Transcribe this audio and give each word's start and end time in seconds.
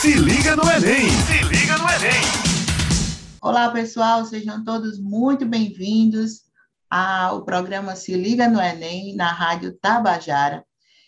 Se 0.00 0.14
liga 0.14 0.56
no 0.56 0.62
Enem! 0.62 1.10
Se 1.10 1.44
liga 1.44 1.76
no 1.76 1.84
Enem! 1.84 2.22
Olá, 3.42 3.70
pessoal, 3.70 4.24
sejam 4.24 4.64
todos 4.64 4.98
muito 4.98 5.44
bem-vindos 5.44 6.40
ao 6.88 7.44
programa 7.44 7.94
Se 7.94 8.14
Liga 8.14 8.48
no 8.48 8.58
Enem, 8.58 9.14
na 9.14 9.30
Rádio 9.30 9.76
Tabajara. 9.76 10.64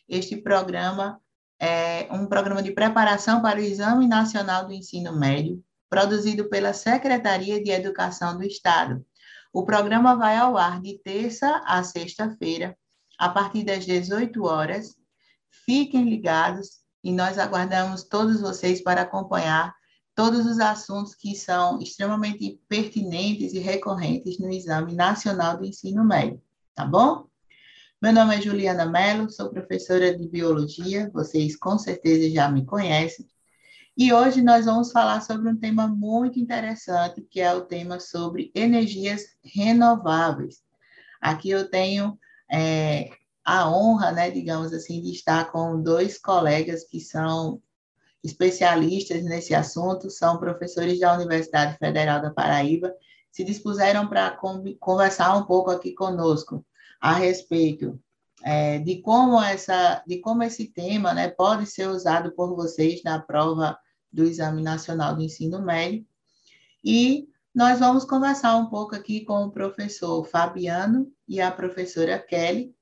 Este 0.06 0.36
programa 0.36 1.18
é 1.58 2.06
um 2.10 2.26
programa 2.26 2.62
de 2.62 2.72
preparação 2.72 3.40
para 3.40 3.58
o 3.58 3.62
Exame 3.62 4.06
Nacional 4.06 4.66
do 4.66 4.74
Ensino 4.74 5.18
Médio, 5.18 5.64
produzido 5.88 6.50
pela 6.50 6.74
Secretaria 6.74 7.64
de 7.64 7.70
Educação 7.70 8.36
do 8.36 8.44
Estado. 8.44 9.02
O 9.54 9.64
programa 9.64 10.16
vai 10.16 10.36
ao 10.36 10.58
ar 10.58 10.82
de 10.82 11.00
terça 11.02 11.62
a 11.64 11.82
sexta-feira, 11.82 12.76
a 13.18 13.30
partir 13.30 13.64
das 13.64 13.86
18 13.86 14.44
horas. 14.44 14.94
Fiquem 15.64 16.04
ligados 16.04 16.81
e 17.02 17.12
nós 17.12 17.38
aguardamos 17.38 18.04
todos 18.04 18.40
vocês 18.40 18.82
para 18.82 19.02
acompanhar 19.02 19.74
todos 20.14 20.46
os 20.46 20.60
assuntos 20.60 21.14
que 21.14 21.34
são 21.34 21.80
extremamente 21.80 22.60
pertinentes 22.68 23.54
e 23.54 23.58
recorrentes 23.58 24.38
no 24.38 24.50
Exame 24.50 24.94
Nacional 24.94 25.56
do 25.56 25.64
Ensino 25.64 26.04
Médio, 26.04 26.40
tá 26.74 26.84
bom? 26.84 27.26
Meu 28.00 28.12
nome 28.12 28.36
é 28.36 28.40
Juliana 28.40 28.84
Mello, 28.84 29.30
sou 29.30 29.48
professora 29.48 30.16
de 30.16 30.28
Biologia, 30.28 31.10
vocês 31.12 31.56
com 31.56 31.78
certeza 31.78 32.28
já 32.30 32.50
me 32.50 32.64
conhecem, 32.64 33.26
e 33.96 34.10
hoje 34.10 34.40
nós 34.40 34.64
vamos 34.64 34.90
falar 34.90 35.20
sobre 35.20 35.50
um 35.50 35.56
tema 35.56 35.86
muito 35.86 36.38
interessante, 36.38 37.20
que 37.30 37.40
é 37.40 37.52
o 37.52 37.60
tema 37.60 38.00
sobre 38.00 38.50
energias 38.54 39.36
renováveis. 39.44 40.62
Aqui 41.20 41.50
eu 41.50 41.68
tenho 41.68 42.18
é, 42.50 43.10
a 43.44 43.68
honra, 43.70 44.12
né, 44.12 44.30
digamos 44.30 44.72
assim, 44.72 45.00
de 45.00 45.10
estar 45.10 45.50
com 45.50 45.82
dois 45.82 46.18
colegas 46.18 46.84
que 46.84 47.00
são 47.00 47.60
especialistas 48.22 49.24
nesse 49.24 49.54
assunto, 49.54 50.08
são 50.08 50.38
professores 50.38 51.00
da 51.00 51.14
Universidade 51.14 51.76
Federal 51.78 52.22
da 52.22 52.30
Paraíba, 52.30 52.94
se 53.30 53.42
dispuseram 53.42 54.06
para 54.06 54.38
conversar 54.78 55.36
um 55.36 55.44
pouco 55.44 55.70
aqui 55.70 55.92
conosco 55.92 56.64
a 57.00 57.14
respeito 57.14 57.98
é, 58.44 58.78
de 58.78 59.00
como 59.00 59.40
essa, 59.40 60.02
de 60.06 60.18
como 60.18 60.42
esse 60.42 60.66
tema, 60.66 61.14
né, 61.14 61.28
pode 61.28 61.66
ser 61.66 61.88
usado 61.88 62.32
por 62.32 62.54
vocês 62.54 63.02
na 63.02 63.18
prova 63.18 63.78
do 64.12 64.24
Exame 64.24 64.62
Nacional 64.62 65.16
do 65.16 65.22
Ensino 65.22 65.62
Médio. 65.62 66.04
E 66.84 67.28
nós 67.54 67.78
vamos 67.78 68.04
conversar 68.04 68.56
um 68.56 68.66
pouco 68.66 68.94
aqui 68.94 69.24
com 69.24 69.44
o 69.44 69.50
professor 69.50 70.24
Fabiano 70.24 71.10
e 71.26 71.40
a 71.40 71.50
professora 71.50 72.18
Kelly, 72.18 72.74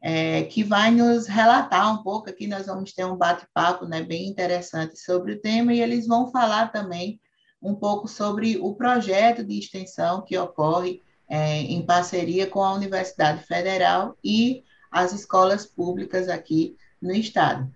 é, 0.00 0.44
que 0.44 0.62
vai 0.62 0.90
nos 0.90 1.26
relatar 1.26 1.92
um 1.92 2.02
pouco 2.02 2.30
aqui, 2.30 2.46
nós 2.46 2.66
vamos 2.66 2.92
ter 2.92 3.04
um 3.04 3.16
bate-papo 3.16 3.86
né, 3.86 4.02
bem 4.02 4.28
interessante 4.28 4.98
sobre 4.98 5.32
o 5.32 5.40
tema, 5.40 5.72
e 5.72 5.80
eles 5.80 6.06
vão 6.06 6.30
falar 6.30 6.72
também 6.72 7.20
um 7.62 7.74
pouco 7.74 8.06
sobre 8.06 8.56
o 8.58 8.74
projeto 8.74 9.44
de 9.44 9.58
extensão 9.58 10.22
que 10.22 10.36
ocorre 10.38 11.02
é, 11.28 11.62
em 11.62 11.84
parceria 11.84 12.46
com 12.46 12.62
a 12.62 12.74
Universidade 12.74 13.42
Federal 13.44 14.16
e 14.22 14.62
as 14.90 15.12
escolas 15.12 15.66
públicas 15.66 16.28
aqui 16.28 16.76
no 17.00 17.12
estado. 17.12 17.70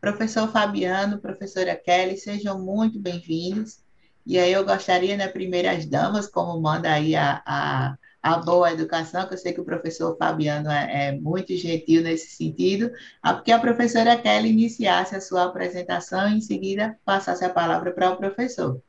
Professor 0.00 0.50
Fabiano, 0.50 1.18
professora 1.18 1.76
Kelly, 1.76 2.16
sejam 2.16 2.58
muito 2.58 2.98
bem-vindos. 2.98 3.80
E 4.26 4.38
aí 4.38 4.52
eu 4.52 4.64
gostaria, 4.64 5.16
né, 5.16 5.28
primeiras 5.28 5.84
damas, 5.86 6.26
como 6.26 6.60
manda 6.60 6.90
aí 6.90 7.16
a, 7.16 7.42
a 7.44 7.98
a 8.22 8.36
boa 8.36 8.70
educação, 8.72 9.26
que 9.26 9.34
eu 9.34 9.38
sei 9.38 9.52
que 9.52 9.60
o 9.60 9.64
professor 9.64 10.16
Fabiano 10.16 10.70
é, 10.70 11.08
é 11.08 11.12
muito 11.12 11.56
gentil 11.56 12.02
nesse 12.02 12.36
sentido, 12.36 12.92
porque 13.22 13.50
a 13.50 13.58
professora 13.58 14.16
Kelly 14.16 14.50
iniciasse 14.50 15.16
a 15.16 15.20
sua 15.20 15.44
apresentação 15.44 16.28
e 16.28 16.36
em 16.36 16.40
seguida 16.40 16.98
passasse 17.04 17.44
a 17.44 17.50
palavra 17.50 17.92
para 17.92 18.10
o 18.10 18.16
professor. 18.16 18.80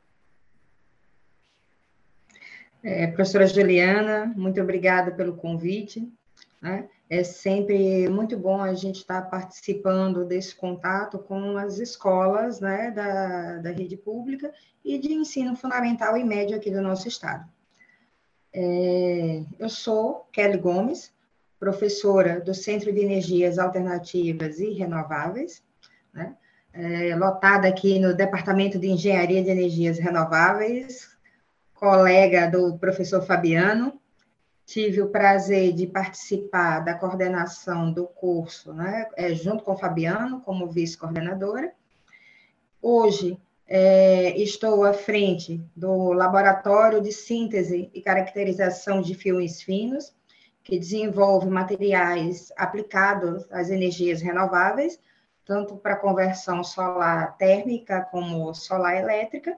É, 2.82 3.06
professora 3.06 3.46
Juliana, 3.46 4.32
muito 4.36 4.60
obrigada 4.60 5.12
pelo 5.12 5.36
convite. 5.36 6.12
Né? 6.60 6.88
É 7.08 7.24
sempre 7.24 8.08
muito 8.08 8.36
bom 8.36 8.60
a 8.60 8.74
gente 8.74 8.96
estar 8.96 9.22
participando 9.22 10.24
desse 10.24 10.54
contato 10.54 11.18
com 11.18 11.56
as 11.56 11.78
escolas 11.78 12.60
né, 12.60 12.90
da, 12.90 13.58
da 13.58 13.70
rede 13.70 13.96
pública 13.96 14.52
e 14.84 14.98
de 14.98 15.12
ensino 15.12 15.54
fundamental 15.56 16.16
e 16.16 16.24
médio 16.24 16.56
aqui 16.56 16.70
do 16.70 16.82
nosso 16.82 17.06
estado. 17.06 17.44
É, 18.54 19.42
eu 19.58 19.68
sou 19.68 20.26
Kelly 20.32 20.58
Gomes, 20.58 21.12
professora 21.58 22.40
do 22.40 22.54
Centro 22.54 22.92
de 22.92 23.00
Energias 23.00 23.58
Alternativas 23.58 24.58
e 24.58 24.70
Renováveis, 24.72 25.62
né? 26.12 26.36
é, 26.72 27.14
lotada 27.14 27.68
aqui 27.68 27.98
no 27.98 28.14
Departamento 28.14 28.78
de 28.78 28.88
Engenharia 28.88 29.42
de 29.42 29.50
Energias 29.50 29.98
Renováveis, 29.98 31.16
colega 31.74 32.50
do 32.50 32.78
professor 32.78 33.22
Fabiano. 33.22 34.00
Tive 34.64 35.02
o 35.02 35.08
prazer 35.08 35.72
de 35.72 35.86
participar 35.86 36.80
da 36.80 36.94
coordenação 36.94 37.92
do 37.92 38.06
curso, 38.06 38.72
né, 38.72 39.08
é, 39.16 39.34
junto 39.34 39.64
com 39.64 39.72
o 39.72 39.76
Fabiano, 39.76 40.40
como 40.40 40.68
vice-coordenadora. 40.68 41.72
Hoje, 42.80 43.38
é, 43.74 44.38
estou 44.38 44.84
à 44.84 44.92
frente 44.92 45.58
do 45.74 46.12
Laboratório 46.12 47.00
de 47.00 47.10
Síntese 47.10 47.90
e 47.94 48.02
Caracterização 48.02 49.00
de 49.00 49.14
Filmes 49.14 49.62
Finos, 49.62 50.14
que 50.62 50.78
desenvolve 50.78 51.48
materiais 51.48 52.52
aplicados 52.54 53.50
às 53.50 53.70
energias 53.70 54.20
renováveis, 54.20 55.00
tanto 55.42 55.74
para 55.74 55.96
conversão 55.96 56.62
solar 56.62 57.34
térmica 57.38 58.02
como 58.10 58.52
solar 58.52 58.98
elétrica, 58.98 59.56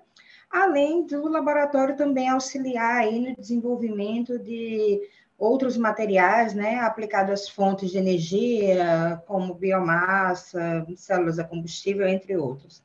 além 0.49 1.05
do 1.05 1.27
laboratório 1.27 1.97
também 1.97 2.29
auxiliar 2.29 2.99
aí 2.99 3.19
no 3.19 3.35
desenvolvimento 3.35 4.39
de 4.39 5.01
outros 5.37 5.77
materiais, 5.77 6.55
né, 6.55 6.79
aplicados 6.79 7.33
às 7.33 7.49
fontes 7.49 7.91
de 7.91 7.99
energia, 7.99 9.21
como 9.27 9.55
biomassa, 9.55 10.87
células 10.95 11.41
a 11.41 11.45
combustível, 11.45 12.07
entre 12.07 12.37
outros. 12.37 12.84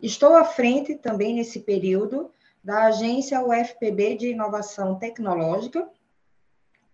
Estou 0.00 0.34
à 0.36 0.44
frente 0.44 0.94
também 0.94 1.34
nesse 1.34 1.60
período 1.60 2.30
da 2.62 2.84
agência 2.86 3.40
UFPB 3.40 4.16
de 4.16 4.30
Inovação 4.30 4.96
Tecnológica, 4.96 5.88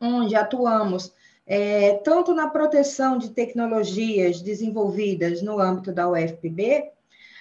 onde 0.01 0.37
atuamos 0.37 1.13
é, 1.47 1.95
tanto 2.05 2.35
na 2.35 2.49
proteção 2.49 3.19
de 3.19 3.31
tecnologias 3.31 4.41
desenvolvidas 4.41 5.43
no 5.43 5.59
âmbito 5.59 5.93
da 5.93 6.09
UFPB, 6.09 6.91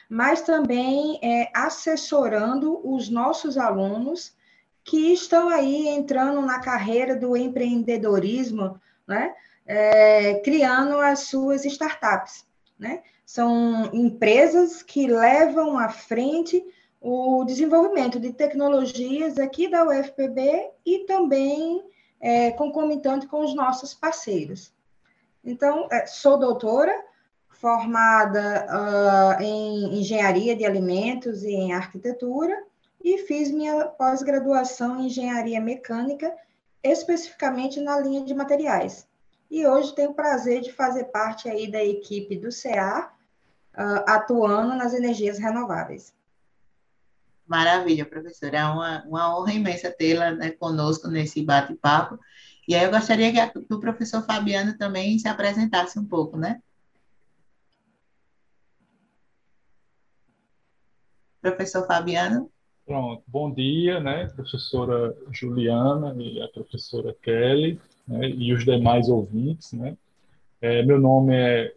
mas 0.10 0.42
também 0.42 1.20
é, 1.22 1.50
assessorando 1.54 2.82
os 2.84 3.10
nossos 3.10 3.58
alunos 3.58 4.36
que 4.84 5.14
estão 5.14 5.50
aí 5.50 5.88
entrando 5.88 6.42
na 6.42 6.60
carreira 6.60 7.16
do 7.16 7.38
empreendedorismo, 7.38 8.80
né, 9.08 9.34
é, 9.66 10.36
criando 10.40 10.98
as 10.98 11.20
suas 11.20 11.64
startups. 11.66 12.46
Né? 12.81 13.03
São 13.24 13.92
empresas 13.94 14.81
que 14.81 15.06
levam 15.06 15.78
à 15.78 15.88
frente 15.88 16.66
o 17.00 17.44
desenvolvimento 17.46 18.19
de 18.19 18.34
tecnologias 18.34 19.38
aqui 19.38 19.68
da 19.68 19.86
UFPB 19.88 20.72
e 20.84 21.06
também 21.06 21.84
é, 22.19 22.50
concomitante 22.50 23.28
com 23.28 23.46
os 23.46 23.53
nossos 23.53 23.94
parceiros. 23.94 24.74
Então, 25.46 25.88
é, 25.92 26.08
sou 26.08 26.40
doutora, 26.40 26.94
formada 27.50 28.66
uh, 28.68 29.44
em 29.44 30.00
engenharia 30.00 30.56
de 30.56 30.66
alimentos 30.66 31.44
e 31.44 31.52
em 31.52 31.74
arquitetura, 31.74 32.63
e 33.03 33.19
fiz 33.19 33.52
minha 33.52 33.86
pós-graduação 33.86 35.00
em 35.00 35.06
engenharia 35.06 35.62
mecânica, 35.62 36.36
especificamente 36.84 37.80
na 37.80 38.00
linha 38.00 38.24
de 38.24 38.34
materiais. 38.34 39.08
E 39.51 39.67
hoje 39.67 39.94
tenho 39.94 40.12
o 40.12 40.13
prazer 40.13 40.62
de 40.62 40.72
fazer 40.72 41.06
parte 41.06 41.50
aí 41.50 41.69
da 41.69 41.84
equipe 41.84 42.38
do 42.38 42.50
CEAR, 42.53 43.13
uh, 43.73 44.03
atuando 44.07 44.78
nas 44.78 44.94
energias 44.94 45.38
renováveis. 45.38 46.15
Maravilha, 47.45 48.06
professora. 48.06 48.57
É 48.57 48.65
uma, 48.65 49.03
uma 49.03 49.38
honra 49.38 49.51
imensa 49.51 49.92
tê-la 49.92 50.31
né, 50.31 50.51
conosco 50.51 51.09
nesse 51.09 51.44
bate-papo. 51.44 52.18
E 52.65 52.74
aí 52.74 52.86
eu 52.86 52.92
gostaria 52.92 53.30
que, 53.30 53.39
a, 53.42 53.50
que, 53.50 53.74
o 53.74 53.80
professor 53.80 54.24
Fabiano 54.24 54.77
também 54.77 55.19
se 55.19 55.27
apresentasse 55.27 56.00
um 56.00 56.06
pouco, 56.06 56.38
né? 56.38 56.62
Professor 61.42 61.86
Fabiano. 61.86 62.50
Pronto, 62.86 63.21
bom 63.27 63.54
dia, 63.54 64.00
né, 64.00 64.27
professora 64.27 65.15
Juliana 65.31 66.15
e 66.18 66.42
a 66.42 66.47
professora 66.47 67.15
Kelly, 67.21 67.80
né, 68.07 68.30
e 68.30 68.53
os 68.53 68.65
demais 68.65 69.09
ouvintes, 69.09 69.74
né. 69.74 69.98
É, 70.62 70.83
meu 70.83 71.00
nome 71.00 71.36
é 71.36 71.74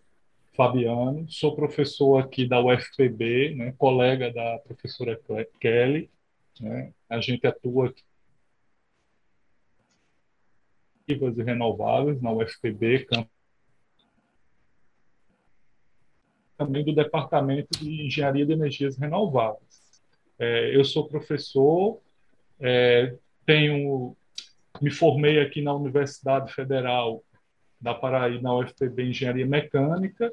Fabiano, 0.55 1.27
sou 1.29 1.57
professor 1.57 2.19
aqui 2.19 2.47
da 2.47 2.61
UFPB, 2.61 3.55
né, 3.57 3.75
colega 3.79 4.33
da 4.33 4.59
professora 4.59 5.19
Kelly. 5.61 6.11
Né, 6.61 6.93
a 7.09 7.21
gente 7.21 7.47
atua 7.47 7.89
aqui 7.89 8.03
e 11.07 11.43
renováveis 11.43 12.21
na 12.23 12.33
UFPB, 12.33 13.07
também 16.57 16.85
do 16.85 16.95
Departamento 16.95 17.79
de 17.79 18.07
Engenharia 18.07 18.47
de 18.47 18.53
Energias 18.53 18.97
Renováveis. 18.97 20.03
É, 20.39 20.75
eu 20.75 20.85
sou 20.85 21.07
professor, 21.07 22.01
é, 22.59 23.17
tenho 23.45 24.17
me 24.85 24.91
formei 24.91 25.41
aqui 25.41 25.63
na 25.63 25.73
Universidade 25.73 26.53
Federal 26.53 27.25
da 27.81 27.95
Paraíba, 27.95 28.43
na 28.43 28.55
UFPB, 28.55 29.09
Engenharia 29.09 29.47
Mecânica, 29.47 30.31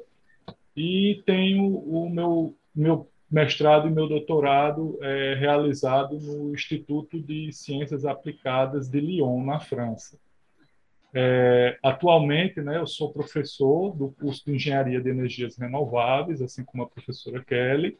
e 0.76 1.22
tenho 1.24 1.64
o 1.64 2.10
meu, 2.10 2.54
meu 2.74 3.08
mestrado 3.30 3.88
e 3.88 3.90
meu 3.90 4.06
doutorado 4.06 4.98
é, 5.00 5.34
realizado 5.34 6.20
no 6.20 6.54
Instituto 6.54 7.18
de 7.18 7.50
Ciências 7.50 8.04
Aplicadas 8.04 8.90
de 8.90 9.00
Lyon, 9.00 9.42
na 9.42 9.58
França. 9.58 10.18
É, 11.14 11.78
atualmente, 11.82 12.60
né, 12.60 12.76
eu 12.76 12.86
sou 12.86 13.10
professor 13.10 13.96
do 13.96 14.10
curso 14.10 14.44
de 14.44 14.54
Engenharia 14.54 15.00
de 15.00 15.08
Energias 15.08 15.56
Renováveis, 15.56 16.42
assim 16.42 16.62
como 16.62 16.82
a 16.82 16.88
professora 16.88 17.42
Kelly. 17.42 17.96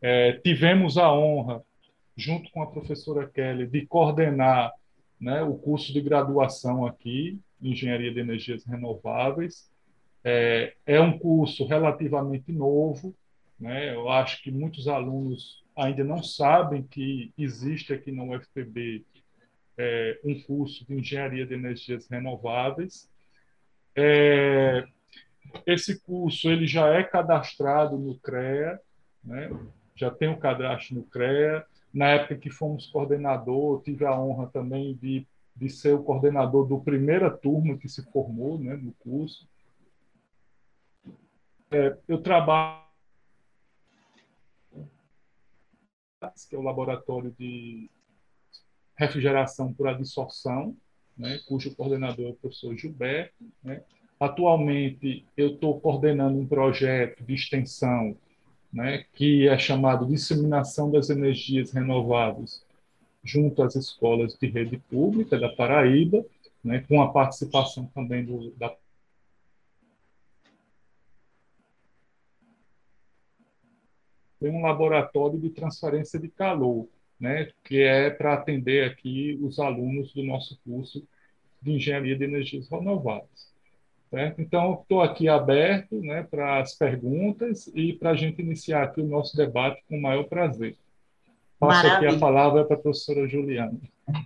É, 0.00 0.34
tivemos 0.44 0.96
a 0.96 1.12
honra, 1.12 1.60
junto 2.16 2.48
com 2.52 2.62
a 2.62 2.70
professora 2.70 3.28
Kelly, 3.28 3.66
de 3.66 3.84
coordenar 3.84 4.72
né, 5.20 5.42
o 5.42 5.54
curso 5.54 5.92
de 5.92 6.00
graduação 6.00 6.86
aqui, 6.86 7.38
Engenharia 7.60 8.12
de 8.12 8.20
Energias 8.20 8.64
Renováveis. 8.64 9.70
É, 10.22 10.74
é 10.86 11.00
um 11.00 11.18
curso 11.18 11.66
relativamente 11.66 12.52
novo, 12.52 13.14
né? 13.58 13.94
eu 13.94 14.08
acho 14.08 14.42
que 14.42 14.50
muitos 14.50 14.86
alunos 14.86 15.64
ainda 15.76 16.04
não 16.04 16.22
sabem 16.22 16.82
que 16.82 17.32
existe 17.38 17.92
aqui 17.92 18.12
na 18.12 18.24
UFPB 18.24 19.04
é, 19.76 20.20
um 20.24 20.40
curso 20.42 20.84
de 20.86 20.94
Engenharia 20.94 21.46
de 21.46 21.54
Energias 21.54 22.08
Renováveis. 22.08 23.08
É, 23.96 24.86
esse 25.66 26.00
curso 26.00 26.50
ele 26.50 26.66
já 26.66 26.88
é 26.88 27.02
cadastrado 27.02 27.96
no 27.96 28.18
CREA, 28.18 28.80
né? 29.22 29.50
já 29.94 30.10
tem 30.10 30.28
o 30.28 30.32
um 30.32 30.38
cadastro 30.38 30.96
no 30.96 31.04
CREA, 31.04 31.64
na 31.98 32.10
época 32.10 32.36
que 32.36 32.48
fomos 32.48 32.86
coordenador, 32.86 33.82
tive 33.82 34.06
a 34.06 34.16
honra 34.16 34.46
também 34.46 34.94
de, 34.94 35.26
de 35.56 35.68
ser 35.68 35.94
o 35.94 36.02
coordenador 36.04 36.64
do 36.64 36.80
primeira 36.80 37.28
turma 37.28 37.76
que 37.76 37.88
se 37.88 38.08
formou 38.12 38.56
né, 38.56 38.76
no 38.76 38.92
curso. 39.00 39.48
É, 41.72 41.98
eu 42.06 42.22
trabalho 42.22 42.86
que 46.48 46.54
é 46.54 46.58
o 46.58 46.62
laboratório 46.62 47.34
de 47.36 47.90
refrigeração 48.96 49.72
por 49.72 49.88
adsorção, 49.88 50.76
né, 51.16 51.40
cujo 51.48 51.74
coordenador 51.74 52.26
é 52.26 52.30
o 52.30 52.34
professor 52.34 52.76
Gilberto. 52.76 53.44
Né. 53.62 53.82
Atualmente, 54.20 55.26
eu 55.36 55.54
estou 55.54 55.80
coordenando 55.80 56.38
um 56.38 56.46
projeto 56.46 57.24
de 57.24 57.34
extensão 57.34 58.16
né, 58.72 59.04
que 59.14 59.48
é 59.48 59.58
chamado 59.58 60.06
Disseminação 60.06 60.90
das 60.90 61.10
Energias 61.10 61.72
Renováveis 61.72 62.62
junto 63.24 63.62
às 63.62 63.74
escolas 63.74 64.36
de 64.40 64.46
rede 64.46 64.78
pública 64.78 65.38
da 65.38 65.48
Paraíba, 65.48 66.24
né, 66.62 66.84
com 66.88 67.02
a 67.02 67.10
participação 67.10 67.86
também 67.94 68.24
do, 68.24 68.50
da 68.52 68.74
tem 74.40 74.50
um 74.50 74.62
laboratório 74.62 75.38
de 75.38 75.50
transferência 75.50 76.18
de 76.18 76.28
calor, 76.28 76.88
né, 77.18 77.50
que 77.64 77.82
é 77.82 78.08
para 78.08 78.34
atender 78.34 78.88
aqui 78.88 79.36
os 79.42 79.58
alunos 79.58 80.12
do 80.12 80.22
nosso 80.22 80.58
curso 80.64 81.06
de 81.60 81.72
Engenharia 81.72 82.16
de 82.16 82.24
Energias 82.24 82.68
Renováveis. 82.68 83.52
Certo? 84.10 84.40
Então, 84.40 84.80
estou 84.80 85.02
aqui 85.02 85.28
aberto 85.28 86.00
né, 86.00 86.22
para 86.22 86.60
as 86.60 86.74
perguntas 86.74 87.70
e 87.74 87.92
para 87.92 88.10
a 88.10 88.16
gente 88.16 88.40
iniciar 88.40 88.84
aqui 88.84 89.02
o 89.02 89.06
nosso 89.06 89.36
debate 89.36 89.82
com 89.86 89.98
o 89.98 90.02
maior 90.02 90.24
prazer. 90.24 90.76
Passo 91.58 91.82
Maravilha. 91.82 92.08
aqui 92.08 92.16
a 92.16 92.18
palavra 92.18 92.64
para 92.64 92.76
a 92.76 92.80
professora 92.80 93.28
Juliana. 93.28 93.78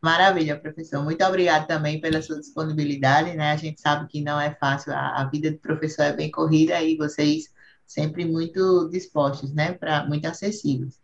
Maravilha, 0.00 0.56
professor. 0.58 1.02
Muito 1.02 1.24
obrigada 1.24 1.66
também 1.66 2.00
pela 2.00 2.22
sua 2.22 2.38
disponibilidade. 2.38 3.36
Né? 3.36 3.50
A 3.50 3.56
gente 3.56 3.80
sabe 3.80 4.06
que 4.08 4.22
não 4.22 4.40
é 4.40 4.54
fácil, 4.54 4.92
a, 4.92 5.20
a 5.20 5.24
vida 5.24 5.50
do 5.50 5.58
professor 5.58 6.04
é 6.04 6.12
bem 6.12 6.30
corrida 6.30 6.80
e 6.82 6.96
vocês 6.96 7.52
sempre 7.84 8.24
muito 8.24 8.88
dispostos, 8.90 9.52
né? 9.52 9.72
Pra, 9.72 10.06
muito 10.06 10.26
acessíveis. 10.26 11.00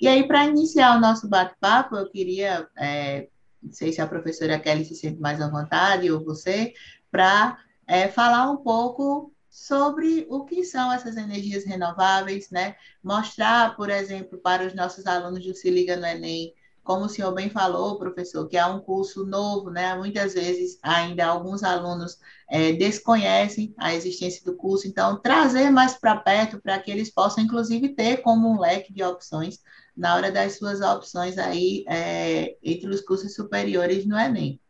E 0.00 0.08
aí, 0.08 0.26
para 0.26 0.46
iniciar 0.46 0.96
o 0.96 1.00
nosso 1.00 1.28
bate-papo, 1.28 1.96
eu 1.96 2.08
queria, 2.08 2.66
é, 2.78 3.28
não 3.62 3.72
sei 3.72 3.92
se 3.92 4.00
a 4.00 4.06
professora 4.06 4.58
Kelly 4.58 4.84
se 4.84 4.94
sente 4.94 5.20
mais 5.20 5.40
à 5.42 5.50
vontade 5.50 6.10
ou 6.10 6.24
você, 6.24 6.72
para 7.10 7.58
é, 7.86 8.08
falar 8.08 8.50
um 8.50 8.58
pouco 8.58 9.32
sobre 9.50 10.26
o 10.30 10.44
que 10.44 10.64
são 10.64 10.92
essas 10.92 11.16
energias 11.16 11.64
renováveis, 11.64 12.50
né? 12.50 12.76
Mostrar, 13.02 13.74
por 13.76 13.90
exemplo, 13.90 14.38
para 14.38 14.66
os 14.66 14.74
nossos 14.74 15.06
alunos 15.06 15.44
do 15.44 15.54
Se 15.54 15.68
Liga 15.68 15.96
no 15.96 16.06
Enem, 16.06 16.54
como 16.82 17.04
o 17.04 17.08
senhor 17.08 17.32
bem 17.32 17.50
falou, 17.50 17.98
professor, 17.98 18.48
que 18.48 18.56
é 18.56 18.64
um 18.64 18.80
curso 18.80 19.26
novo, 19.26 19.70
né? 19.70 19.94
Muitas 19.96 20.34
vezes 20.34 20.78
ainda 20.82 21.26
alguns 21.26 21.62
alunos 21.62 22.18
é, 22.48 22.72
desconhecem 22.72 23.74
a 23.76 23.94
existência 23.94 24.44
do 24.44 24.56
curso, 24.56 24.86
então 24.86 25.20
trazer 25.20 25.70
mais 25.70 25.94
para 25.94 26.16
perto 26.16 26.60
para 26.60 26.78
que 26.78 26.90
eles 26.90 27.12
possam, 27.12 27.44
inclusive, 27.44 27.90
ter 27.90 28.18
como 28.18 28.48
um 28.48 28.58
leque 28.58 28.92
de 28.92 29.02
opções 29.02 29.58
na 29.96 30.14
hora 30.14 30.32
das 30.32 30.58
suas 30.58 30.80
opções 30.80 31.36
aí 31.38 31.84
é, 31.88 32.56
entre 32.62 32.88
os 32.88 33.00
cursos 33.00 33.34
superiores 33.34 34.06
no 34.06 34.18
Enem. 34.18 34.60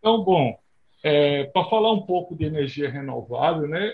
Então, 0.00 0.24
bom, 0.24 0.58
é, 1.04 1.44
para 1.44 1.68
falar 1.68 1.92
um 1.92 2.06
pouco 2.06 2.34
de 2.34 2.46
energia 2.46 2.90
renovável, 2.90 3.68
né, 3.68 3.92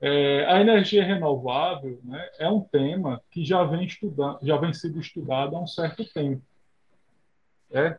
é, 0.00 0.44
a 0.46 0.60
energia 0.60 1.04
renovável 1.04 2.00
né, 2.02 2.30
é 2.38 2.48
um 2.48 2.60
tema 2.60 3.22
que 3.30 3.44
já 3.44 3.62
vem, 3.62 3.84
estudando, 3.84 4.38
já 4.42 4.56
vem 4.56 4.72
sendo 4.72 5.00
estudado 5.00 5.54
há 5.54 5.60
um 5.60 5.68
certo 5.68 6.04
tempo. 6.12 6.42
É, 7.70 7.96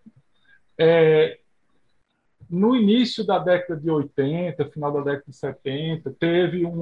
é, 0.78 1.40
no 2.50 2.76
início 2.76 3.26
da 3.26 3.40
década 3.40 3.80
de 3.80 3.90
80, 3.90 4.70
final 4.72 4.92
da 4.92 5.00
década 5.00 5.24
de 5.26 5.36
70, 5.36 6.12
teve 6.20 6.66
um 6.66 6.82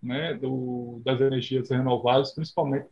né, 0.00 0.34
do, 0.34 1.02
das 1.04 1.20
energias 1.20 1.70
renováveis, 1.70 2.32
principalmente 2.32 2.88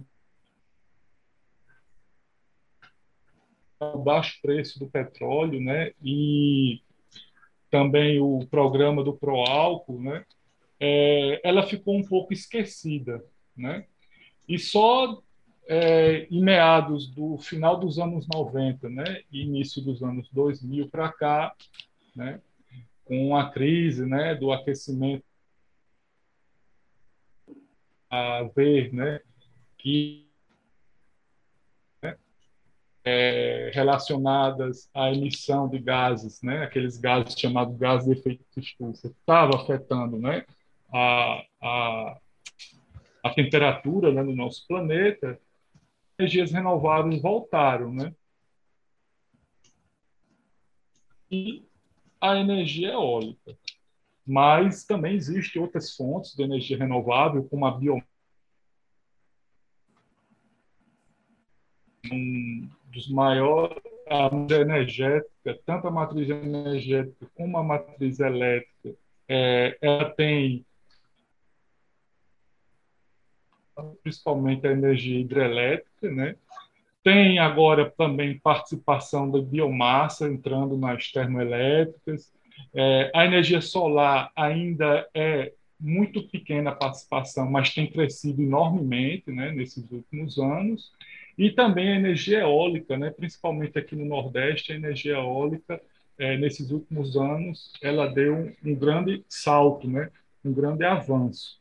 o 3.81 3.99
baixo 3.99 4.41
preço 4.41 4.79
do 4.79 4.87
petróleo, 4.87 5.61
né, 5.61 5.93
e 6.03 6.81
também 7.71 8.21
o 8.21 8.47
programa 8.51 9.05
do 9.05 9.13
Proálcool, 9.13 10.01
né, 10.01 10.25
é, 10.81 11.41
ela 11.45 11.63
ficou 11.67 11.97
um 11.97 12.05
pouco 12.05 12.33
esquecida, 12.33 13.25
né, 13.57 13.87
e 14.49 14.59
só 14.59 15.21
é, 15.69 16.27
em 16.31 16.41
meados 16.41 17.09
do 17.09 17.37
final 17.39 17.79
dos 17.79 17.99
anos 17.99 18.27
90, 18.33 18.89
né, 18.89 19.23
início 19.31 19.83
dos 19.83 20.03
anos 20.03 20.29
2000 20.31 20.89
para 20.89 21.13
cá, 21.13 21.55
né, 22.15 22.41
com 23.05 23.37
a 23.37 23.51
crise, 23.51 24.07
né, 24.07 24.35
do 24.35 24.53
aquecimento 24.53 25.25
a 28.09 28.45
ver, 28.55 28.93
né, 28.95 29.21
que 29.77 30.26
é, 33.07 33.71
relacionadas 33.73 34.91
à 34.93 35.13
emissão 35.13 35.69
de 35.69 35.79
gases, 35.79 36.43
né, 36.43 36.65
aqueles 36.65 36.99
gases 36.99 37.39
chamados 37.39 37.79
gases 37.79 38.05
de 38.05 38.19
efeito 38.19 38.45
estufa, 38.57 39.07
estava 39.07 39.63
afetando 39.63 40.19
né, 40.19 40.45
a, 40.93 41.45
a, 41.63 42.19
a 43.23 43.31
temperatura 43.31 44.13
né, 44.13 44.25
no 44.25 44.35
nosso 44.35 44.67
planeta, 44.67 45.41
energias 46.19 46.51
renováveis 46.51 47.23
voltaram. 47.23 47.95
Né? 47.95 48.13
E 51.31 51.65
a 52.21 52.35
energia 52.37 52.89
eólica. 52.89 53.57
Mas 54.27 54.83
também 54.83 55.15
existem 55.15 55.63
outras 55.63 55.95
fontes 55.95 56.35
de 56.35 56.43
energia 56.43 56.77
renovável, 56.77 57.45
como 57.45 57.67
a 57.67 57.71
biomassa, 57.71 58.09
dos 62.97 63.09
maiores 63.09 63.77
a 64.09 64.31
matriz 64.31 64.59
energética, 64.61 65.59
tanto 65.67 65.89
a 65.89 65.91
matriz 65.91 66.31
energética 66.31 67.27
como 67.35 67.59
a 67.59 67.63
matriz 67.63 68.21
elétrica, 68.21 68.97
é, 69.29 69.77
ela 69.83 70.11
tem 70.11 70.65
principalmente 74.03 74.67
a 74.67 74.73
energia 74.73 75.21
hidrelétrica, 75.21 76.11
né? 76.11 76.37
Tem 77.03 77.39
agora 77.39 77.91
também 77.91 78.39
participação 78.39 79.31
da 79.31 79.41
biomassa 79.41 80.27
entrando 80.29 80.79
nas 80.79 81.11
termoelétricas. 81.13 82.33
É, 82.75 83.11
a 83.15 83.27
energia 83.27 83.61
solar 83.61 84.31
ainda 84.35 85.07
é 85.15 85.53
muito 85.79 86.23
pequena 86.29 86.71
a 86.71 86.75
participação, 86.75 87.51
mas 87.51 87.75
tem 87.75 87.91
crescido 87.91 88.43
enormemente 88.43 89.31
né, 89.31 89.53
nesses 89.53 89.91
últimos 89.91 90.39
anos. 90.39 90.91
E 91.39 91.51
também 91.51 91.93
a 91.93 91.97
energia 91.97 92.41
eólica, 92.41 92.97
né? 92.97 93.11
principalmente 93.11 93.79
aqui 93.79 93.95
no 93.95 94.05
Nordeste, 94.05 94.73
a 94.73 94.77
energia 94.77 95.15
eólica 95.15 95.81
é, 96.19 96.37
nesses 96.39 96.71
últimos 96.71 97.17
anos, 97.17 97.73
ela 97.83 98.07
deu 98.07 98.55
um, 98.65 98.75
grande 98.75 99.23
salto, 99.29 99.89
né? 99.89 100.11
um 100.45 100.53
grande 100.53 100.85
avanço. 100.85 101.61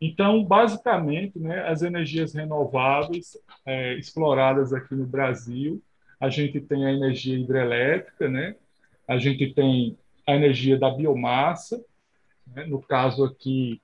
Então, 0.00 0.42
basicamente, 0.42 1.38
né, 1.38 1.60
as 1.60 1.82
energias 1.82 2.34
renováveis 2.34 3.36
é, 3.64 3.94
exploradas 3.94 4.72
aqui 4.72 4.96
no 4.96 5.06
Brasil, 5.06 5.80
a 6.18 6.28
gente 6.28 6.60
tem 6.60 6.84
a 6.84 6.92
energia 6.92 7.38
hidrelétrica, 7.38 8.28
né, 8.28 8.56
a 9.06 9.16
gente 9.16 9.54
tem 9.54 9.96
a 10.26 10.34
energia 10.34 10.76
da 10.76 10.90
biomassa, 10.90 11.84
né, 12.46 12.64
no 12.64 12.82
caso 12.82 13.24
aqui, 13.24 13.80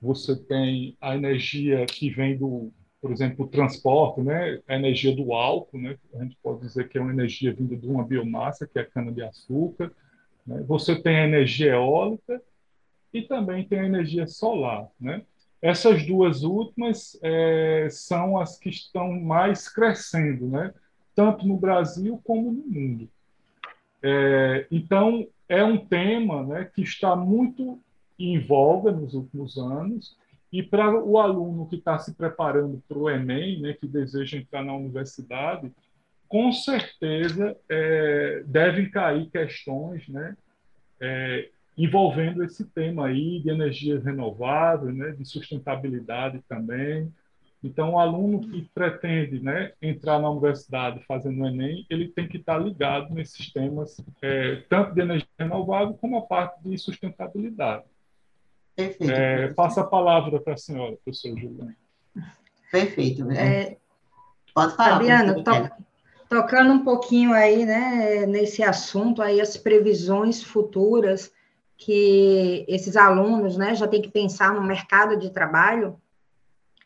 você 0.00 0.36
tem 0.36 0.96
a 1.00 1.16
energia 1.16 1.84
que 1.86 2.10
vem 2.10 2.36
do, 2.36 2.72
por 3.06 3.12
exemplo, 3.12 3.44
o 3.44 3.48
transporte, 3.48 4.20
né, 4.20 4.60
a 4.66 4.74
energia 4.74 5.14
do 5.14 5.32
álcool, 5.32 5.78
né, 5.78 5.96
a 6.12 6.24
gente 6.24 6.36
pode 6.42 6.60
dizer 6.60 6.88
que 6.88 6.98
é 6.98 7.00
uma 7.00 7.12
energia 7.12 7.54
vinda 7.54 7.76
de 7.76 7.86
uma 7.86 8.04
biomassa, 8.04 8.66
que 8.66 8.80
é 8.80 8.82
a 8.82 8.84
cana-de-açúcar. 8.84 9.92
Né, 10.44 10.64
você 10.66 11.00
tem 11.00 11.16
a 11.16 11.24
energia 11.24 11.74
eólica 11.74 12.42
e 13.14 13.22
também 13.22 13.62
tem 13.62 13.78
a 13.78 13.86
energia 13.86 14.26
solar. 14.26 14.88
Né? 15.00 15.22
Essas 15.62 16.04
duas 16.04 16.42
últimas 16.42 17.16
é, 17.22 17.86
são 17.92 18.40
as 18.40 18.58
que 18.58 18.70
estão 18.70 19.12
mais 19.20 19.68
crescendo, 19.68 20.48
né? 20.48 20.74
tanto 21.14 21.46
no 21.46 21.56
Brasil 21.56 22.20
como 22.24 22.50
no 22.50 22.64
mundo. 22.66 23.08
É, 24.02 24.66
então, 24.68 25.28
é 25.48 25.62
um 25.62 25.78
tema 25.78 26.44
né, 26.44 26.70
que 26.74 26.82
está 26.82 27.14
muito 27.14 27.80
em 28.18 28.40
voga 28.40 28.90
nos 28.90 29.14
últimos 29.14 29.56
anos, 29.56 30.16
e 30.52 30.62
para 30.62 31.02
o 31.02 31.18
aluno 31.18 31.68
que 31.68 31.76
está 31.76 31.98
se 31.98 32.14
preparando 32.14 32.82
para 32.88 32.98
o 32.98 33.10
Enem, 33.10 33.60
né, 33.60 33.72
que 33.72 33.86
deseja 33.86 34.38
entrar 34.38 34.64
na 34.64 34.74
universidade, 34.74 35.72
com 36.28 36.52
certeza 36.52 37.56
é, 37.68 38.42
devem 38.46 38.90
cair 38.90 39.28
questões 39.30 40.08
né, 40.08 40.36
é, 41.00 41.48
envolvendo 41.76 42.42
esse 42.42 42.64
tema 42.70 43.06
aí 43.06 43.40
de 43.40 43.50
energias 43.50 44.04
renováveis, 44.04 44.94
né, 44.96 45.12
de 45.12 45.24
sustentabilidade 45.24 46.42
também. 46.48 47.12
Então, 47.62 47.94
o 47.94 47.98
aluno 47.98 48.40
que 48.40 48.62
pretende 48.74 49.40
né, 49.40 49.72
entrar 49.82 50.20
na 50.20 50.30
universidade 50.30 51.04
fazendo 51.06 51.42
o 51.42 51.46
Enem, 51.46 51.84
ele 51.90 52.08
tem 52.08 52.28
que 52.28 52.36
estar 52.36 52.58
ligado 52.58 53.12
nesses 53.12 53.52
temas, 53.52 54.00
é, 54.22 54.62
tanto 54.68 54.94
de 54.94 55.00
energia 55.00 55.28
renovável 55.38 55.94
como 55.94 56.18
a 56.18 56.22
parte 56.22 56.62
de 56.62 56.78
sustentabilidade. 56.78 57.84
Perfeito. 58.76 59.10
É, 59.10 59.52
passa 59.54 59.80
a 59.80 59.84
palavra 59.84 60.38
para 60.38 60.52
a 60.52 60.56
senhora, 60.56 60.96
professora 61.02 61.34
Juliana. 61.34 61.76
Perfeito. 62.70 63.30
É, 63.32 63.76
Pode 64.54 64.76
falar. 64.76 64.92
Fabiana, 64.92 65.42
to, 65.42 65.70
tocando 66.28 66.72
um 66.72 66.84
pouquinho 66.84 67.32
aí, 67.32 67.64
né, 67.64 68.26
nesse 68.26 68.62
assunto 68.62 69.22
aí, 69.22 69.40
as 69.40 69.56
previsões 69.56 70.42
futuras 70.42 71.32
que 71.78 72.64
esses 72.68 72.96
alunos 72.96 73.56
né, 73.56 73.74
já 73.74 73.86
têm 73.86 74.00
que 74.00 74.10
pensar 74.10 74.54
no 74.54 74.62
mercado 74.62 75.16
de 75.18 75.30
trabalho, 75.30 76.00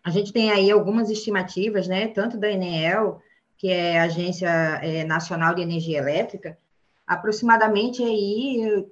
a 0.02 0.10
gente 0.10 0.32
tem 0.32 0.50
aí 0.50 0.70
algumas 0.70 1.10
estimativas, 1.10 1.86
né, 1.86 2.08
tanto 2.08 2.38
da 2.38 2.50
Enel, 2.50 3.20
que 3.56 3.68
é 3.68 4.00
a 4.00 4.04
Agência 4.04 4.48
é, 4.82 5.04
Nacional 5.04 5.54
de 5.54 5.62
Energia 5.62 5.98
Elétrica, 5.98 6.58
aproximadamente 7.06 8.02
aí 8.02 8.86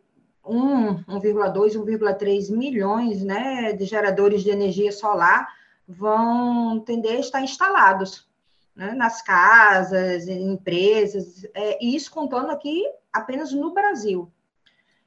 1,2, 0.49 1.77
1,3 1.77 2.51
milhões 2.51 3.23
né, 3.23 3.73
de 3.73 3.85
geradores 3.85 4.43
de 4.43 4.51
energia 4.51 4.91
solar 4.91 5.49
vão 5.87 6.81
tender 6.81 7.17
a 7.17 7.21
estar 7.21 7.41
instalados 7.43 8.29
né, 8.75 8.93
nas 8.93 9.23
casas, 9.23 10.29
em 10.29 10.53
empresas, 10.53 11.45
é, 11.55 11.85
e 11.85 11.97
isso 11.97 12.11
contando 12.11 12.51
aqui 12.51 12.85
apenas 13.13 13.53
no 13.53 13.73
Brasil. 13.73 14.31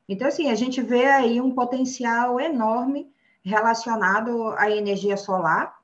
Então, 0.07 0.27
assim, 0.27 0.49
a 0.49 0.55
gente 0.55 0.81
vê 0.81 1.05
aí 1.05 1.39
um 1.39 1.51
potencial 1.51 2.39
enorme 2.39 3.09
relacionado 3.43 4.49
à 4.57 4.69
energia 4.69 5.15
solar. 5.15 5.79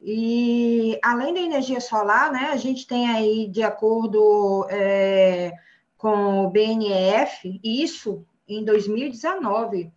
E 0.00 0.98
além 1.04 1.34
da 1.34 1.40
energia 1.40 1.80
solar, 1.80 2.32
né, 2.32 2.50
a 2.52 2.56
gente 2.56 2.86
tem 2.86 3.10
aí, 3.10 3.46
de 3.48 3.62
acordo 3.62 4.66
é, 4.70 5.52
com 5.98 6.46
o 6.46 6.50
BNF, 6.50 7.60
isso 7.62 8.24
em 8.54 8.64
2019, 8.64 9.92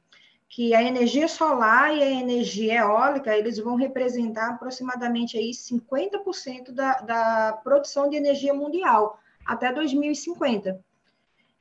que 0.47 0.75
a 0.75 0.83
energia 0.83 1.27
solar 1.27 1.95
e 1.95 2.03
a 2.03 2.11
energia 2.11 2.81
eólica, 2.81 3.35
eles 3.35 3.57
vão 3.57 3.75
representar 3.75 4.51
aproximadamente 4.51 5.35
aí 5.37 5.49
50% 5.49 6.71
da, 6.71 6.93
da 7.01 7.59
produção 7.63 8.07
de 8.07 8.15
energia 8.15 8.53
mundial 8.53 9.19
até 9.43 9.73
2050. 9.73 10.79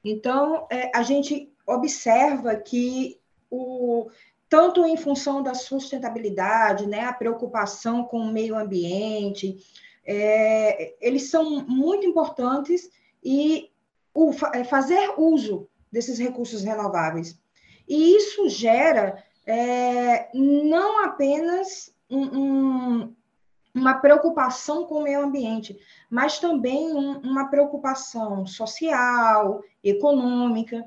Então, 0.05 0.67
é, 0.71 0.91
a 0.95 1.03
gente 1.03 1.51
observa 1.67 2.55
que 2.57 3.19
o 3.51 4.11
tanto 4.49 4.85
em 4.85 4.99
função 4.99 5.43
da 5.43 5.55
sustentabilidade, 5.55 6.87
né, 6.87 7.05
a 7.05 7.13
preocupação 7.15 8.05
com 8.05 8.19
o 8.19 8.31
meio 8.31 8.55
ambiente, 8.55 9.57
é, 10.05 10.95
eles 11.01 11.31
são 11.31 11.65
muito 11.67 12.07
importantes 12.07 12.91
e 13.25 13.71
o, 14.13 14.31
é, 14.53 14.65
fazer 14.65 15.15
uso 15.17 15.69
desses 15.93 16.19
recursos 16.19 16.65
renováveis. 16.65 17.39
E 17.87 18.17
isso 18.17 18.49
gera 18.49 19.23
é, 19.47 20.31
não 20.35 21.05
apenas 21.05 21.95
um, 22.09 22.39
um, 22.39 23.17
uma 23.75 23.95
preocupação 23.95 24.85
com 24.85 24.97
o 24.97 25.03
meio 25.03 25.23
ambiente, 25.23 25.79
mas 26.09 26.39
também 26.39 26.95
um, 26.95 27.19
uma 27.19 27.49
preocupação 27.49 28.47
social, 28.47 29.63
econômica. 29.83 30.85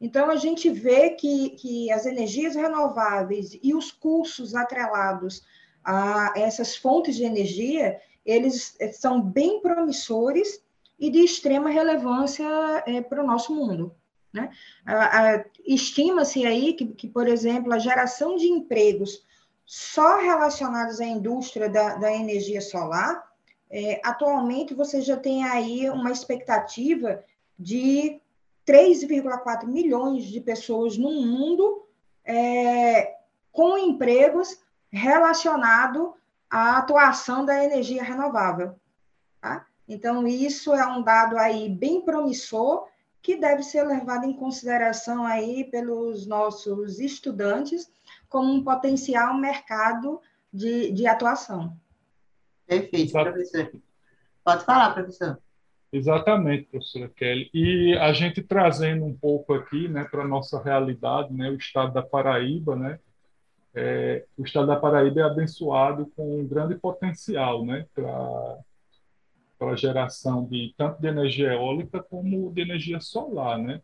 Então, 0.00 0.30
a 0.30 0.36
gente 0.36 0.68
vê 0.68 1.10
que, 1.10 1.50
que 1.50 1.92
as 1.92 2.06
energias 2.06 2.56
renováveis 2.56 3.58
e 3.62 3.74
os 3.74 3.92
cursos 3.92 4.54
atrelados 4.54 5.42
a 5.84 6.32
essas 6.36 6.76
fontes 6.76 7.16
de 7.16 7.24
energia, 7.24 8.00
eles 8.24 8.76
eh, 8.80 8.92
são 8.92 9.20
bem 9.20 9.60
promissores 9.60 10.62
e 10.98 11.10
de 11.10 11.20
extrema 11.20 11.70
relevância 11.70 12.44
é, 12.86 13.00
para 13.00 13.22
o 13.22 13.26
nosso 13.26 13.54
mundo. 13.54 13.94
Né? 14.32 14.50
Estima-se 15.66 16.46
aí 16.46 16.72
que, 16.72 16.86
que, 16.86 17.08
por 17.08 17.28
exemplo, 17.28 17.72
a 17.72 17.78
geração 17.78 18.36
de 18.36 18.46
empregos 18.46 19.24
só 19.64 20.18
relacionados 20.18 21.00
à 21.00 21.04
indústria 21.04 21.68
da, 21.68 21.96
da 21.96 22.12
energia 22.12 22.60
solar, 22.60 23.30
é, 23.70 24.00
atualmente 24.04 24.74
você 24.74 25.00
já 25.00 25.16
tem 25.16 25.44
aí 25.44 25.88
uma 25.88 26.10
expectativa 26.10 27.22
de 27.58 28.20
3,4 28.66 29.66
milhões 29.66 30.24
de 30.24 30.40
pessoas 30.40 30.96
no 30.98 31.10
mundo 31.10 31.86
é, 32.24 33.16
com 33.50 33.76
empregos 33.78 34.60
relacionados 34.90 36.10
à 36.50 36.78
atuação 36.78 37.44
da 37.44 37.64
energia 37.64 38.02
renovável. 38.02 38.74
Tá? 39.40 39.66
Então, 39.88 40.26
isso 40.26 40.74
é 40.74 40.86
um 40.86 41.02
dado 41.02 41.38
aí 41.38 41.68
bem 41.68 42.02
promissor 42.02 42.88
que 43.22 43.36
deve 43.36 43.62
ser 43.62 43.84
levado 43.84 44.24
em 44.26 44.34
consideração 44.34 45.24
aí 45.24 45.64
pelos 45.64 46.26
nossos 46.26 46.98
estudantes 46.98 47.90
como 48.28 48.52
um 48.52 48.64
potencial 48.64 49.38
mercado 49.38 50.20
de, 50.52 50.90
de 50.90 51.06
atuação. 51.06 51.76
Perfeito, 52.66 53.12
professor. 53.12 53.72
Pode 54.44 54.64
falar, 54.64 54.92
professor. 54.92 55.38
Exatamente, 55.92 56.68
professora 56.68 57.08
Kelly. 57.14 57.50
E 57.52 57.96
a 57.98 58.12
gente 58.12 58.42
trazendo 58.42 59.04
um 59.04 59.14
pouco 59.14 59.52
aqui, 59.52 59.88
né, 59.88 60.04
para 60.04 60.22
a 60.22 60.28
nossa 60.28 60.60
realidade, 60.60 61.32
né, 61.32 61.50
o 61.50 61.56
estado 61.56 61.92
da 61.92 62.02
Paraíba, 62.02 62.74
né, 62.74 62.98
é, 63.74 64.24
o 64.36 64.42
estado 64.42 64.66
da 64.66 64.76
Paraíba 64.76 65.20
é 65.20 65.24
abençoado 65.24 66.10
com 66.16 66.40
um 66.40 66.46
grande 66.46 66.74
potencial, 66.76 67.64
né, 67.64 67.86
para 67.94 68.58
a 69.70 69.76
geração 69.76 70.44
de 70.44 70.74
tanto 70.76 71.00
de 71.00 71.08
energia 71.08 71.52
eólica 71.52 72.02
como 72.02 72.52
de 72.52 72.62
energia 72.62 73.00
solar, 73.00 73.58
né. 73.58 73.80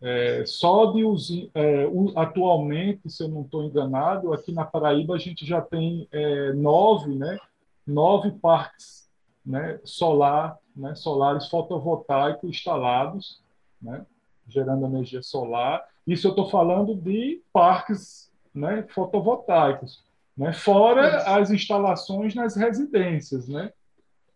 É, 0.00 0.44
só 0.46 0.92
de 0.92 1.50
é, 1.54 1.86
atualmente, 2.14 3.10
se 3.10 3.24
eu 3.24 3.28
não 3.28 3.42
estou 3.42 3.64
enganado, 3.64 4.32
aqui 4.32 4.52
na 4.52 4.64
Paraíba 4.64 5.16
a 5.16 5.18
gente 5.18 5.44
já 5.44 5.60
tem 5.60 6.06
é, 6.12 6.52
nove, 6.52 7.16
né, 7.16 7.36
nove 7.84 8.30
parques 8.30 9.08
né, 9.44 9.80
solar 9.82 10.56
né, 10.78 10.94
solares 10.94 11.48
fotovoltaicos 11.48 12.48
instalados, 12.48 13.42
né, 13.82 14.06
gerando 14.48 14.86
energia 14.86 15.22
solar. 15.22 15.84
Isso 16.06 16.28
eu 16.28 16.30
estou 16.30 16.48
falando 16.48 16.94
de 16.94 17.42
parques 17.52 18.32
né, 18.54 18.86
fotovoltaicos, 18.88 20.02
né, 20.36 20.52
fora 20.52 21.24
as 21.36 21.50
instalações 21.50 22.34
nas 22.34 22.56
residências, 22.56 23.48
né, 23.48 23.72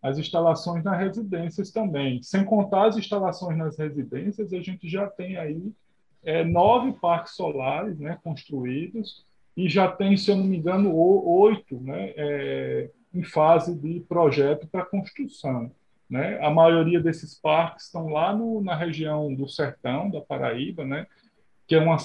as 0.03 0.17
instalações 0.17 0.83
nas 0.83 0.99
residências 0.99 1.71
também. 1.71 2.21
Sem 2.21 2.43
contar 2.43 2.87
as 2.87 2.97
instalações 2.97 3.57
nas 3.57 3.77
residências, 3.77 4.51
a 4.51 4.59
gente 4.59 4.89
já 4.89 5.07
tem 5.07 5.37
aí 5.37 5.71
é, 6.21 6.43
nove 6.43 6.91
parques 6.99 7.35
solares 7.35 7.97
né, 7.97 8.19
construídos 8.21 9.25
e 9.55 9.69
já 9.69 9.89
tem, 9.89 10.17
se 10.17 10.29
eu 10.29 10.35
não 10.35 10.43
me 10.43 10.57
engano, 10.57 10.93
oito 10.93 11.79
né, 11.79 12.13
é, 12.17 12.89
em 13.13 13.23
fase 13.23 13.73
de 13.79 14.01
projeto 14.01 14.67
para 14.67 14.85
construção. 14.85 15.71
né? 16.09 16.37
A 16.41 16.49
maioria 16.49 16.99
desses 16.99 17.39
parques 17.39 17.85
estão 17.85 18.09
lá 18.09 18.35
no, 18.35 18.61
na 18.61 18.75
região 18.75 19.33
do 19.33 19.47
sertão 19.47 20.09
da 20.09 20.19
Paraíba, 20.19 20.83
né? 20.83 21.07
Que 21.65 21.75
é 21.75 21.79
uma 21.79 21.97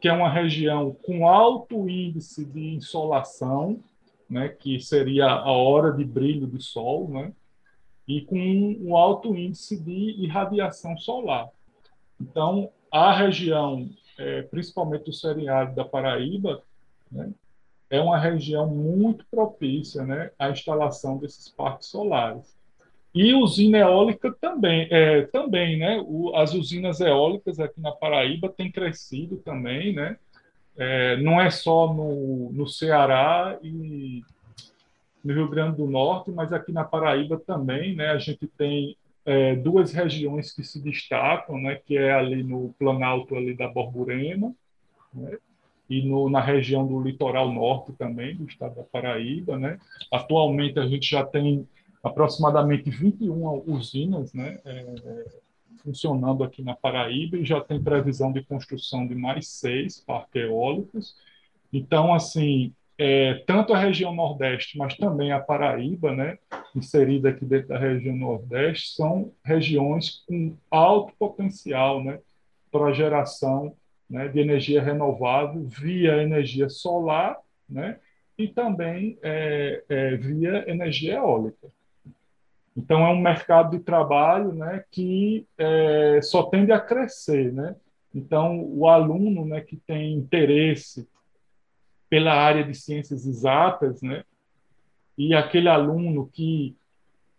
que 0.00 0.08
é 0.08 0.12
uma 0.12 0.28
região 0.28 0.94
com 1.02 1.26
alto 1.26 1.88
índice 1.88 2.44
de 2.44 2.74
insolação, 2.74 3.78
né? 4.28 4.48
Que 4.48 4.80
seria 4.80 5.26
a 5.26 5.52
hora 5.52 5.92
de 5.92 6.04
brilho 6.04 6.46
do 6.46 6.60
sol, 6.60 7.08
né? 7.08 7.32
E 8.06 8.20
com 8.22 8.36
um 8.36 8.96
alto 8.96 9.34
índice 9.34 9.80
de 9.80 10.22
irradiação 10.22 10.96
solar. 10.98 11.48
Então, 12.20 12.70
a 12.90 13.12
região, 13.12 13.88
é, 14.18 14.42
principalmente 14.42 15.10
o 15.10 15.12
semiárido 15.12 15.74
da 15.74 15.84
Paraíba, 15.84 16.62
né, 17.10 17.32
é 17.90 18.00
uma 18.00 18.18
região 18.18 18.66
muito 18.66 19.24
propícia 19.30 20.04
né, 20.04 20.30
à 20.38 20.50
instalação 20.50 21.18
desses 21.18 21.48
parques 21.48 21.88
solares. 21.88 22.54
E 23.14 23.32
usina 23.32 23.78
eólica 23.78 24.34
também, 24.40 24.88
é, 24.90 25.22
também 25.28 25.78
né? 25.78 26.02
O, 26.04 26.34
as 26.34 26.52
usinas 26.52 27.00
eólicas 27.00 27.60
aqui 27.60 27.80
na 27.80 27.92
Paraíba 27.92 28.48
têm 28.48 28.72
crescido 28.72 29.36
também, 29.36 29.94
né? 29.94 30.16
É, 30.76 31.16
não 31.18 31.40
é 31.40 31.48
só 31.48 31.94
no, 31.94 32.50
no 32.50 32.66
Ceará 32.66 33.56
e 33.62 34.24
no 35.24 35.32
Rio 35.32 35.48
Grande 35.48 35.78
do 35.78 35.86
Norte, 35.86 36.30
mas 36.30 36.52
aqui 36.52 36.70
na 36.70 36.84
Paraíba 36.84 37.40
também, 37.46 37.94
né? 37.96 38.10
A 38.10 38.18
gente 38.18 38.46
tem 38.46 38.96
é, 39.24 39.56
duas 39.56 39.92
regiões 39.92 40.52
que 40.52 40.62
se 40.62 40.80
destacam, 40.80 41.58
né? 41.58 41.76
Que 41.76 41.96
é 41.96 42.12
ali 42.12 42.42
no 42.42 42.74
Planalto 42.78 43.34
ali 43.34 43.54
da 43.54 43.66
Borborema, 43.66 44.54
né? 45.12 45.38
e 45.88 46.02
no, 46.02 46.30
na 46.30 46.40
região 46.40 46.86
do 46.86 47.00
litoral 47.00 47.52
norte 47.52 47.92
também 47.92 48.36
do 48.36 48.44
estado 48.44 48.74
da 48.74 48.82
Paraíba, 48.82 49.58
né? 49.58 49.78
Atualmente 50.12 50.78
a 50.78 50.86
gente 50.86 51.08
já 51.08 51.24
tem 51.24 51.66
aproximadamente 52.02 52.90
21 52.90 53.64
usinas 53.66 54.34
né, 54.34 54.58
é, 54.64 55.24
funcionando 55.78 56.44
aqui 56.44 56.62
na 56.62 56.74
Paraíba 56.74 57.38
e 57.38 57.44
já 57.44 57.60
tem 57.62 57.82
previsão 57.82 58.30
de 58.30 58.42
construção 58.44 59.06
de 59.06 59.14
mais 59.14 59.48
seis 59.48 60.00
parques 60.00 60.42
eólicos. 60.42 61.16
Então, 61.72 62.12
assim, 62.12 62.72
é, 62.96 63.42
tanto 63.46 63.74
a 63.74 63.78
região 63.78 64.14
Nordeste, 64.14 64.78
mas 64.78 64.96
também 64.96 65.32
a 65.32 65.40
Paraíba, 65.40 66.14
né, 66.14 66.38
inserida 66.74 67.30
aqui 67.30 67.44
dentro 67.44 67.68
da 67.68 67.78
região 67.78 68.16
Nordeste, 68.16 68.94
são 68.94 69.32
regiões 69.44 70.22
com 70.26 70.56
alto 70.70 71.12
potencial 71.18 72.02
né, 72.02 72.18
para 72.70 72.92
geração 72.92 73.74
né, 74.08 74.28
de 74.28 74.38
energia 74.38 74.82
renovável 74.82 75.64
via 75.64 76.22
energia 76.22 76.68
solar 76.68 77.36
né, 77.68 77.98
e 78.38 78.46
também 78.48 79.18
é, 79.22 79.82
é, 79.88 80.16
via 80.16 80.68
energia 80.70 81.14
eólica. 81.14 81.68
Então, 82.76 83.06
é 83.06 83.10
um 83.10 83.20
mercado 83.20 83.76
de 83.76 83.84
trabalho 83.84 84.52
né, 84.52 84.84
que 84.90 85.46
é, 85.56 86.20
só 86.22 86.42
tende 86.44 86.72
a 86.72 86.80
crescer. 86.80 87.52
Né? 87.52 87.76
Então, 88.12 88.60
o 88.64 88.88
aluno 88.88 89.44
né, 89.44 89.60
que 89.60 89.76
tem 89.76 90.14
interesse 90.14 91.08
pela 92.08 92.32
área 92.32 92.64
de 92.64 92.74
ciências 92.74 93.26
exatas, 93.26 94.00
né, 94.02 94.24
e 95.16 95.34
aquele 95.34 95.68
aluno 95.68 96.28
que, 96.32 96.76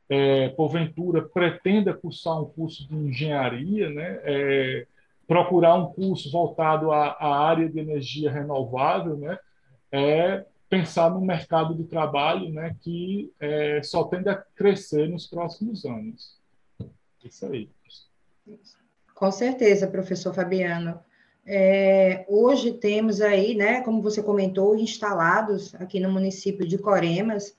é, 0.09 0.49
porventura, 0.49 1.21
pretenda 1.21 1.93
cursar 1.93 2.41
um 2.41 2.45
curso 2.45 2.87
de 2.87 2.95
engenharia, 2.95 3.89
né, 3.89 4.19
é, 4.23 4.87
procurar 5.27 5.75
um 5.75 5.87
curso 5.87 6.31
voltado 6.31 6.91
à, 6.91 7.09
à, 7.11 7.47
área 7.47 7.67
de 7.69 7.79
energia 7.79 8.31
renovável, 8.31 9.17
né, 9.17 9.37
é 9.91 10.45
pensar 10.69 11.09
no 11.09 11.21
mercado 11.21 11.75
de 11.75 11.83
trabalho 11.83 12.49
né, 12.49 12.75
que 12.81 13.31
é, 13.39 13.81
só 13.83 14.03
tende 14.03 14.29
a 14.29 14.35
crescer 14.35 15.07
nos 15.07 15.27
próximos 15.27 15.85
anos. 15.85 16.37
Isso 17.23 17.45
aí. 17.45 17.69
Com 19.13 19.31
certeza, 19.31 19.87
professor 19.87 20.33
Fabiano. 20.33 20.99
É, 21.47 22.25
hoje 22.27 22.73
temos 22.73 23.21
aí, 23.21 23.53
né, 23.55 23.81
como 23.81 24.01
você 24.01 24.23
comentou, 24.23 24.75
instalados 24.75 25.75
aqui 25.75 25.99
no 25.99 26.11
município 26.11 26.67
de 26.67 26.77
Coremas, 26.77 27.55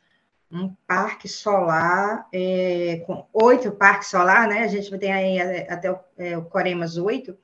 um 0.50 0.74
parque 0.86 1.28
solar, 1.28 2.26
é, 2.32 3.02
com 3.06 3.26
oito 3.32 3.70
parques 3.72 4.08
solar, 4.08 4.48
né? 4.48 4.62
A 4.62 4.68
gente 4.68 4.96
tem 4.98 5.12
aí 5.12 5.38
até 5.68 5.90
o, 5.90 5.98
é, 6.16 6.36
o 6.36 6.44
Coremas 6.44 6.96
8, 6.96 7.36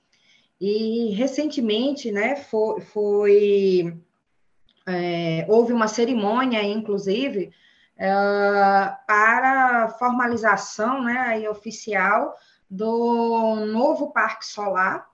e 0.60 1.10
recentemente, 1.14 2.12
né, 2.12 2.36
foi, 2.36 2.80
foi 2.80 3.98
é, 4.86 5.44
houve 5.48 5.72
uma 5.72 5.88
cerimônia, 5.88 6.62
inclusive, 6.62 7.52
é, 7.96 8.08
para 9.06 9.94
formalização 9.98 11.02
né, 11.02 11.18
aí, 11.18 11.48
oficial 11.48 12.34
do 12.70 13.66
novo 13.66 14.12
parque 14.12 14.46
solar, 14.46 15.11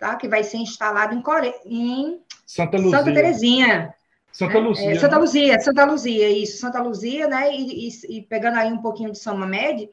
tá, 0.00 0.16
que 0.16 0.26
vai 0.26 0.42
ser 0.42 0.56
instalado 0.56 1.14
em, 1.14 1.22
Core... 1.22 1.54
em 1.64 2.20
Santa, 2.46 2.76
Luzia. 2.76 2.98
Santa 2.98 3.14
Terezinha. 3.14 3.94
Santa 4.32 4.58
é, 4.58 4.60
Luzia. 4.60 4.90
É, 4.90 4.98
Santa 4.98 5.14
né? 5.14 5.20
Luzia, 5.20 5.60
Santa 5.60 5.84
Luzia, 5.84 6.28
isso, 6.30 6.58
Santa 6.58 6.82
Luzia, 6.82 7.28
né? 7.28 7.54
E, 7.54 7.88
e, 7.88 8.16
e, 8.16 8.22
pegando 8.22 8.58
aí 8.58 8.72
um 8.72 8.80
pouquinho 8.80 9.12
de 9.12 9.18
São 9.18 9.36
Mamed, 9.36 9.90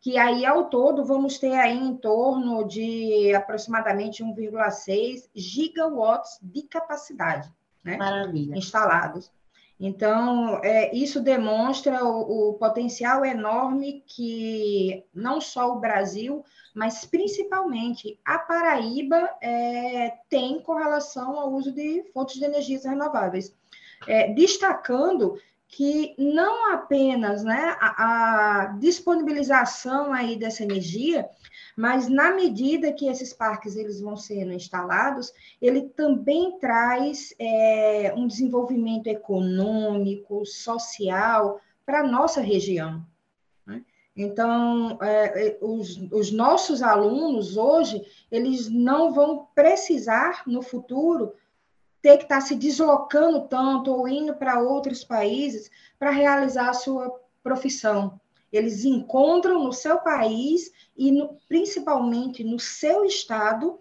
que 0.00 0.16
aí 0.16 0.46
ao 0.46 0.66
todo 0.70 1.04
vamos 1.04 1.38
ter 1.38 1.54
aí 1.54 1.76
em 1.76 1.96
torno 1.96 2.66
de 2.66 3.34
aproximadamente 3.34 4.22
1,6 4.22 5.28
gigawatts 5.34 6.38
de 6.42 6.62
capacidade 6.62 7.50
né? 7.84 7.96
Maravilha. 7.96 8.56
instalados. 8.56 9.30
Então, 9.82 10.60
é, 10.62 10.94
isso 10.94 11.22
demonstra 11.22 12.04
o, 12.04 12.50
o, 12.50 12.54
potencial 12.54 13.24
enorme 13.24 14.04
que 14.06 15.02
não 15.14 15.40
só 15.40 15.72
o 15.72 15.80
Brasil, 15.80 16.44
mas 16.74 17.06
principalmente 17.06 18.20
a 18.22 18.38
Paraíba 18.38 19.30
é, 19.40 20.18
tem 20.28 20.60
com 20.60 20.74
relação 20.74 21.40
ao 21.40 21.50
uso 21.50 21.72
de 21.72 22.04
fontes 22.12 22.38
de 22.38 22.44
energias 22.44 22.84
renováveis. 22.84 23.56
É, 24.06 24.32
destacando 24.34 25.38
que 25.70 26.16
não 26.18 26.72
apenas 26.72 27.44
né, 27.44 27.76
a, 27.80 28.62
a 28.62 28.66
disponibilização 28.78 30.12
aí 30.12 30.36
dessa 30.36 30.64
energia, 30.64 31.28
mas 31.76 32.08
na 32.08 32.34
medida 32.34 32.92
que 32.92 33.06
esses 33.06 33.32
parques 33.32 33.76
eles 33.76 34.00
vão 34.00 34.16
sendo 34.16 34.52
instalados, 34.52 35.32
ele 35.62 35.82
também 35.82 36.58
traz 36.58 37.32
é, 37.38 38.12
um 38.16 38.26
desenvolvimento 38.26 39.06
econômico, 39.06 40.44
social 40.44 41.60
para 41.86 42.00
a 42.00 42.06
nossa 42.06 42.40
região. 42.40 43.06
Né? 43.64 43.84
Então, 44.16 44.98
é, 45.00 45.56
os, 45.60 45.96
os 46.10 46.32
nossos 46.32 46.82
alunos 46.82 47.56
hoje, 47.56 48.04
eles 48.28 48.68
não 48.68 49.12
vão 49.12 49.46
precisar 49.54 50.42
no 50.48 50.62
futuro 50.62 51.32
ter 52.02 52.16
que 52.18 52.24
estar 52.24 52.40
se 52.40 52.54
deslocando 52.54 53.42
tanto 53.42 53.90
ou 53.92 54.08
indo 54.08 54.34
para 54.34 54.60
outros 54.60 55.04
países 55.04 55.70
para 55.98 56.10
realizar 56.10 56.70
a 56.70 56.74
sua 56.74 57.20
profissão. 57.42 58.20
Eles 58.52 58.84
encontram 58.84 59.62
no 59.62 59.72
seu 59.72 59.98
país 59.98 60.72
e 60.96 61.12
no, 61.12 61.36
principalmente 61.48 62.42
no 62.42 62.58
seu 62.58 63.04
estado 63.04 63.78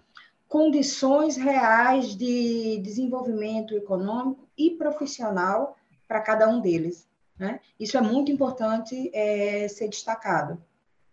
condições 0.48 1.38
reais 1.38 2.16
de 2.16 2.80
desenvolvimento 2.80 3.76
econômico 3.76 4.48
e 4.58 4.72
profissional 4.72 5.78
para 6.08 6.22
cada 6.22 6.50
um 6.50 6.60
deles. 6.60 7.08
Né? 7.38 7.60
Isso 7.80 7.98
é 7.98 8.02
muito 8.02 8.32
importante 8.32 9.10
é, 9.14 9.68
ser 9.68 9.88
destacado. 9.88 10.62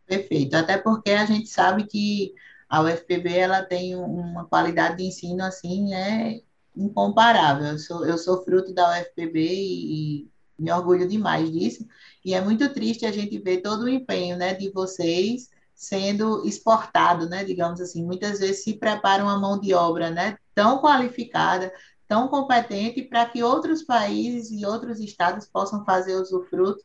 Perfeito, 0.07 0.55
até 0.55 0.79
porque 0.79 1.11
a 1.11 1.27
gente 1.27 1.49
sabe 1.49 1.85
que 1.85 2.35
a 2.69 2.83
UFPB 2.83 3.37
ela 3.37 3.63
tem 3.63 3.95
uma 3.95 4.45
qualidade 4.47 4.97
de 4.99 5.05
ensino 5.05 5.45
assim 5.45 5.95
é 5.95 6.41
incomparável. 6.77 7.67
Eu 7.69 7.79
sou, 7.79 8.07
eu 8.07 8.19
sou 8.19 8.45
fruto 8.45 8.73
da 8.75 9.01
UFPB 9.01 9.41
e, 9.41 10.21
e 10.23 10.31
me 10.59 10.71
orgulho 10.73 11.09
demais 11.09 11.51
disso. 11.51 11.87
E 12.25 12.35
é 12.35 12.41
muito 12.41 12.73
triste 12.73 13.07
a 13.07 13.13
gente 13.13 13.39
ver 13.39 13.63
todo 13.63 13.83
o 13.85 13.89
empenho 13.89 14.37
né, 14.37 14.55
de 14.55 14.71
vocês 14.71 15.51
sendo 15.75 16.47
exportado, 16.47 17.29
né, 17.29 17.45
digamos 17.45 17.81
assim. 17.81 18.05
Muitas 18.05 18.41
vezes 18.41 18.65
se 18.65 18.75
prepara 18.75 19.23
uma 19.23 19.39
mão 19.39 19.61
de 19.61 19.75
obra 19.75 20.11
né, 20.11 20.39
tão 20.55 20.81
qualificada, 20.81 21.73
tão 22.09 22.29
competente, 22.29 23.03
para 23.03 23.27
que 23.27 23.43
outros 23.43 23.83
países 23.83 24.51
e 24.51 24.65
outros 24.65 25.01
estados 25.01 25.47
possam 25.47 25.85
fazer 25.85 26.15
usufruto, 26.17 26.83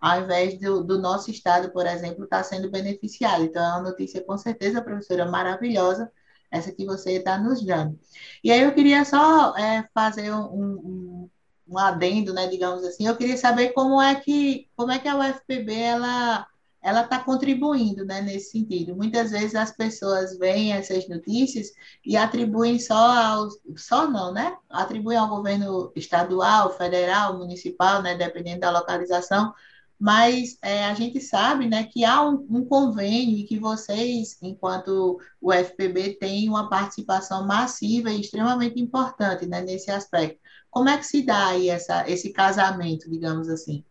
ao 0.00 0.22
invés 0.22 0.58
do, 0.58 0.82
do 0.82 1.00
nosso 1.00 1.30
estado, 1.30 1.70
por 1.70 1.86
exemplo, 1.86 2.24
estar 2.24 2.38
tá 2.38 2.44
sendo 2.44 2.70
beneficiado. 2.70 3.44
Então, 3.44 3.62
é 3.62 3.68
uma 3.68 3.90
notícia, 3.90 4.20
com 4.24 4.36
certeza, 4.36 4.82
professora, 4.82 5.30
maravilhosa, 5.30 6.10
essa 6.52 6.70
que 6.70 6.84
você 6.84 7.12
está 7.12 7.38
nos 7.38 7.64
dando. 7.64 7.98
E 8.44 8.52
aí 8.52 8.60
eu 8.60 8.74
queria 8.74 9.04
só 9.04 9.56
é, 9.56 9.88
fazer 9.94 10.32
um, 10.32 10.44
um, 10.44 11.30
um, 11.66 11.78
adendo, 11.78 12.34
né, 12.34 12.46
digamos 12.46 12.84
assim, 12.84 13.06
eu 13.06 13.16
queria 13.16 13.36
saber 13.36 13.70
como 13.70 14.00
é 14.00 14.14
que, 14.14 14.68
como 14.76 14.92
é 14.92 14.98
que 14.98 15.08
a 15.08 15.16
UFPB, 15.16 15.72
ela 15.74 16.46
ela 16.82 17.02
está 17.02 17.20
contribuindo 17.20 18.04
né, 18.04 18.20
nesse 18.20 18.50
sentido. 18.50 18.96
Muitas 18.96 19.30
vezes 19.30 19.54
as 19.54 19.70
pessoas 19.70 20.36
veem 20.36 20.72
essas 20.72 21.08
notícias 21.08 21.68
e 22.04 22.16
atribuem 22.16 22.78
só 22.80 22.96
ao, 22.96 23.48
só 23.76 24.10
não, 24.10 24.32
né? 24.32 24.56
Atribuem 24.68 25.16
ao 25.16 25.28
governo 25.28 25.92
estadual, 25.94 26.76
federal, 26.76 27.38
municipal, 27.38 28.02
né, 28.02 28.16
dependendo 28.16 28.62
da 28.62 28.70
localização, 28.70 29.54
mas 30.02 30.58
é, 30.64 30.86
a 30.86 30.94
gente 30.94 31.20
sabe 31.20 31.68
né, 31.68 31.84
que 31.84 32.04
há 32.04 32.28
um, 32.28 32.44
um, 32.50 32.64
convênio 32.64 33.38
e 33.38 33.44
que 33.44 33.56
vocês, 33.56 34.36
enquanto 34.42 35.20
o 35.40 35.52
FPB, 35.52 36.14
têm 36.14 36.48
uma 36.48 36.68
participação 36.68 37.46
massiva 37.46 38.10
e 38.10 38.20
extremamente 38.20 38.80
importante 38.80 39.46
né, 39.46 39.60
nesse 39.60 39.92
aspecto. 39.92 40.40
Como 40.68 40.88
é 40.88 40.98
que 40.98 41.06
se 41.06 41.24
dá 41.24 41.50
aí 41.50 41.70
essa, 41.70 42.04
esse 42.10 42.32
casamento, 42.32 43.08
digamos 43.08 43.48
assim? 43.48 43.84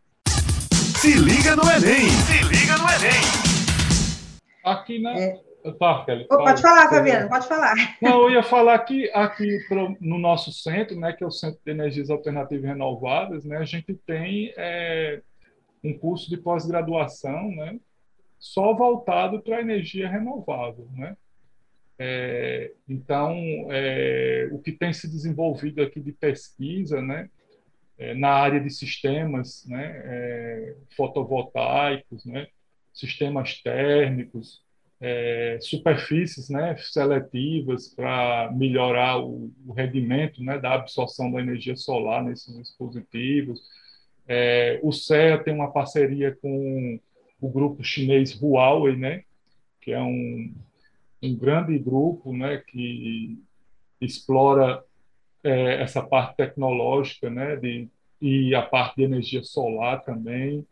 Se 0.99 1.13
liga 1.13 1.55
no 1.55 1.63
Enem! 1.63 2.09
Se 2.09 2.43
liga 2.43 2.77
no 2.77 2.89
Enem! 2.89 3.21
Aqui, 4.65 4.99
né? 4.99 5.17
É. 5.17 5.51
Tá, 5.79 6.03
Kelly, 6.05 6.25
oh, 6.29 6.37
pode 6.37 6.61
falar, 6.61 6.89
Fabiano, 6.89 7.29
pode 7.29 7.47
falar. 7.47 7.75
Não, 8.01 8.23
eu 8.23 8.31
ia 8.31 8.43
falar 8.43 8.79
que 8.79 9.09
aqui 9.13 9.59
pro, 9.69 9.95
no 10.01 10.17
nosso 10.17 10.51
centro, 10.51 10.99
né, 10.99 11.13
que 11.13 11.23
é 11.23 11.27
o 11.27 11.31
Centro 11.31 11.59
de 11.63 11.71
Energias 11.71 12.09
Alternativas 12.09 12.63
e 12.63 12.67
Renováveis, 12.67 13.45
né, 13.45 13.57
a 13.57 13.63
gente 13.63 13.93
tem 13.93 14.51
é, 14.57 15.21
um 15.83 15.97
curso 15.97 16.29
de 16.29 16.37
pós-graduação, 16.37 17.49
né, 17.55 17.79
só 18.39 18.73
voltado 18.73 19.41
para 19.41 19.57
a 19.57 19.61
energia 19.61 20.09
renovável, 20.09 20.87
né. 20.93 21.15
É, 22.03 22.73
então, 22.89 23.35
é, 23.69 24.49
o 24.51 24.57
que 24.59 24.71
tem 24.71 24.91
se 24.91 25.07
desenvolvido 25.07 25.83
aqui 25.83 25.99
de 25.99 26.11
pesquisa, 26.11 26.99
né, 27.01 27.29
é, 27.97 28.15
na 28.15 28.29
área 28.29 28.59
de 28.59 28.71
sistemas, 28.71 29.63
né, 29.67 30.01
é, 30.03 30.75
fotovoltaicos, 30.95 32.25
né, 32.25 32.47
sistemas 32.93 33.61
térmicos, 33.61 34.63
é, 35.01 35.57
superfícies 35.59 36.47
né, 36.47 36.75
seletivas 36.77 37.87
para 37.87 38.51
melhorar 38.53 39.17
o, 39.19 39.51
o, 39.65 39.73
rendimento 39.73 40.43
né, 40.43 40.59
da 40.59 40.75
absorção 40.75 41.31
da 41.31 41.41
energia 41.41 41.75
solar 41.75 42.23
nesses 42.23 42.55
dispositivos. 42.55 43.61
É, 44.27 44.79
o 44.83 44.91
CEA 44.91 45.37
tem 45.43 45.53
uma 45.53 45.71
parceria 45.71 46.35
com 46.41 46.99
o 47.39 47.49
grupo 47.49 47.83
chinês 47.83 48.39
Huawei, 48.39 48.95
né, 48.95 49.23
que 49.81 49.91
é 49.91 50.01
um, 50.01 50.53
um 51.23 51.35
grande 51.35 51.77
grupo 51.79 52.35
né, 52.35 52.57
que 52.67 53.37
explora 53.99 54.83
é, 55.43 55.81
essa 55.81 56.01
parte 56.01 56.37
tecnológica 56.37 57.29
né, 57.29 57.55
de, 57.55 57.87
e 58.21 58.53
a 58.53 58.61
parte 58.61 58.97
de 58.97 59.03
energia 59.03 59.43
solar 59.43 60.03
também. 60.03 60.65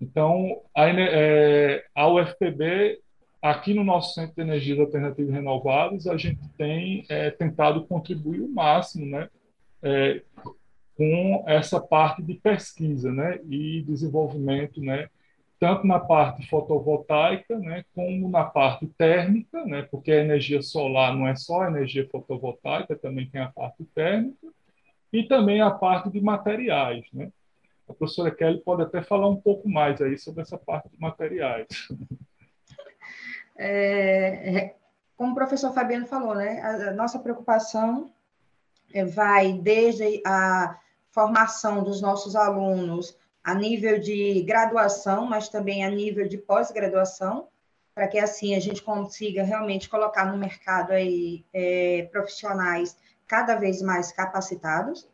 Então, 0.00 0.60
a, 0.74 0.88
é, 0.88 1.84
a 1.94 2.08
UFPB 2.08 3.02
Aqui 3.44 3.74
no 3.74 3.84
nosso 3.84 4.14
Centro 4.14 4.36
de 4.36 4.40
Energias 4.40 4.78
Alternativas 4.78 5.30
e 5.30 5.34
Renováveis, 5.34 6.06
a 6.06 6.16
gente 6.16 6.40
tem 6.56 7.04
é, 7.10 7.30
tentado 7.30 7.84
contribuir 7.84 8.40
o 8.40 8.48
máximo 8.48 9.04
né, 9.04 9.28
é, 9.82 10.22
com 10.96 11.44
essa 11.46 11.80
parte 11.80 12.22
de 12.22 12.34
pesquisa 12.34 13.12
né, 13.12 13.40
e 13.48 13.82
desenvolvimento, 13.82 14.80
né, 14.80 15.08
tanto 15.58 15.86
na 15.86 15.98
parte 15.98 16.46
fotovoltaica, 16.48 17.58
né, 17.58 17.84
como 17.94 18.28
na 18.28 18.44
parte 18.44 18.86
térmica, 18.98 19.64
né, 19.64 19.82
porque 19.90 20.12
a 20.12 20.20
energia 20.20 20.62
solar 20.62 21.16
não 21.16 21.26
é 21.26 21.34
só 21.34 21.66
energia 21.66 22.08
fotovoltaica, 22.10 22.96
também 22.96 23.28
tem 23.28 23.40
a 23.40 23.50
parte 23.50 23.84
térmica, 23.94 24.48
e 25.12 25.22
também 25.24 25.60
a 25.60 25.70
parte 25.70 26.10
de 26.10 26.20
materiais. 26.20 27.06
Né. 27.12 27.30
A 27.88 27.94
professora 27.94 28.30
Kelly 28.30 28.60
pode 28.60 28.82
até 28.82 29.02
falar 29.02 29.28
um 29.28 29.36
pouco 29.36 29.68
mais 29.68 30.00
aí 30.00 30.18
sobre 30.18 30.42
essa 30.42 30.58
parte 30.58 30.88
de 30.90 30.98
materiais. 30.98 31.66
É, 33.56 34.56
é, 34.56 34.76
como 35.16 35.30
o 35.30 35.34
professor 35.34 35.72
Fabiano 35.72 36.06
falou, 36.06 36.34
né, 36.34 36.60
a, 36.60 36.90
nossa 36.92 37.20
preocupação 37.20 38.12
vai 39.14 39.52
desde 39.52 40.20
a 40.26 40.78
formação 41.14 41.84
dos 41.84 42.02
nossos 42.02 42.34
alunos 42.34 43.16
a 43.42 43.54
nível 43.54 44.00
de 44.00 44.42
graduação, 44.42 45.26
mas 45.26 45.48
também 45.48 45.84
a 45.84 45.90
nível 45.90 46.26
de 46.26 46.36
pós-graduação, 46.36 47.46
para 47.94 48.08
que 48.08 48.18
assim 48.18 48.56
a 48.56 48.60
gente 48.60 48.82
consiga 48.82 49.44
realmente 49.44 49.88
colocar 49.88 50.24
no 50.24 50.36
mercado 50.36 50.90
aí 50.90 51.44
é, 51.52 52.08
profissionais 52.10 52.96
cada 53.28 53.54
vez 53.54 53.80
mais 53.80 54.10
capacitados. 54.10 55.08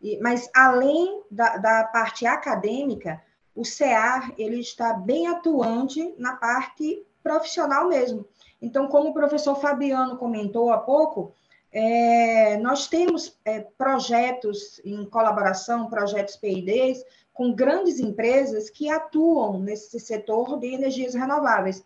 E, 0.00 0.18
mas 0.18 0.50
além 0.52 1.22
da, 1.30 1.56
da 1.56 1.84
parte 1.84 2.26
acadêmica, 2.26 3.22
o 3.54 3.64
CEAR 3.64 4.32
ele 4.36 4.58
está 4.58 4.94
bem 4.94 5.28
atuante 5.28 6.14
na 6.18 6.34
parte 6.34 7.06
profissional 7.22 7.86
mesmo. 7.86 8.26
Então, 8.60 8.88
como 8.88 9.10
o 9.10 9.14
professor 9.14 9.54
Fabiano 9.54 10.16
comentou 10.16 10.72
há 10.72 10.78
pouco, 10.78 11.32
é, 11.72 12.58
nós 12.58 12.86
temos 12.86 13.38
é, 13.44 13.60
projetos 13.60 14.80
em 14.84 15.04
colaboração, 15.06 15.88
projetos 15.88 16.36
PIDs, 16.36 17.02
com 17.32 17.52
grandes 17.52 17.98
empresas 17.98 18.68
que 18.68 18.90
atuam 18.90 19.58
nesse 19.58 19.98
setor 19.98 20.58
de 20.58 20.66
energias 20.66 21.14
renováveis. 21.14 21.82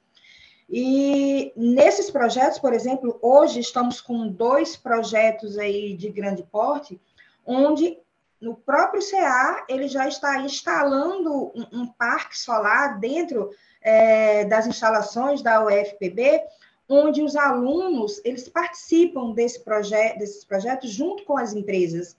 E 0.68 1.52
nesses 1.56 2.10
projetos, 2.10 2.58
por 2.58 2.72
exemplo, 2.72 3.16
hoje 3.22 3.60
estamos 3.60 4.00
com 4.00 4.26
dois 4.26 4.76
projetos 4.76 5.56
aí 5.56 5.96
de 5.96 6.10
grande 6.10 6.42
porte, 6.42 7.00
onde 7.46 7.96
no 8.40 8.56
próprio 8.56 9.00
CA 9.08 9.64
ele 9.68 9.86
já 9.86 10.08
está 10.08 10.40
instalando 10.40 11.52
um, 11.54 11.82
um 11.82 11.86
parque 11.86 12.36
solar 12.36 12.98
dentro 12.98 13.50
é, 13.80 14.44
das 14.44 14.66
instalações 14.66 15.42
da 15.42 15.64
UFPB, 15.64 16.42
onde 16.88 17.22
os 17.22 17.36
alunos 17.36 18.20
eles 18.24 18.48
participam 18.48 19.32
desse 19.32 19.60
projeto, 19.62 20.18
desses 20.18 20.44
projetos 20.44 20.90
junto 20.90 21.24
com 21.24 21.36
as 21.36 21.52
empresas. 21.52 22.16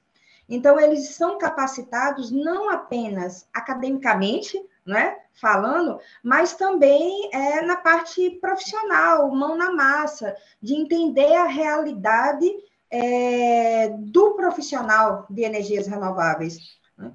Então, 0.50 0.80
eles 0.80 1.10
são 1.10 1.38
capacitados 1.38 2.32
não 2.32 2.70
apenas 2.70 3.48
academicamente, 3.54 4.58
né, 4.86 5.18
falando, 5.34 6.00
mas 6.24 6.54
também 6.54 7.30
é, 7.34 7.62
na 7.62 7.76
parte 7.76 8.30
profissional, 8.42 9.30
mão 9.30 9.58
na 9.58 9.72
massa, 9.72 10.36
de 10.62 10.74
entender 10.74 11.36
a 11.36 11.46
realidade 11.46 12.50
é, 12.90 13.90
do 13.90 14.36
profissional 14.36 15.26
de 15.30 15.44
energias 15.44 15.88
renováveis. 15.88 16.78
Né? 16.98 17.12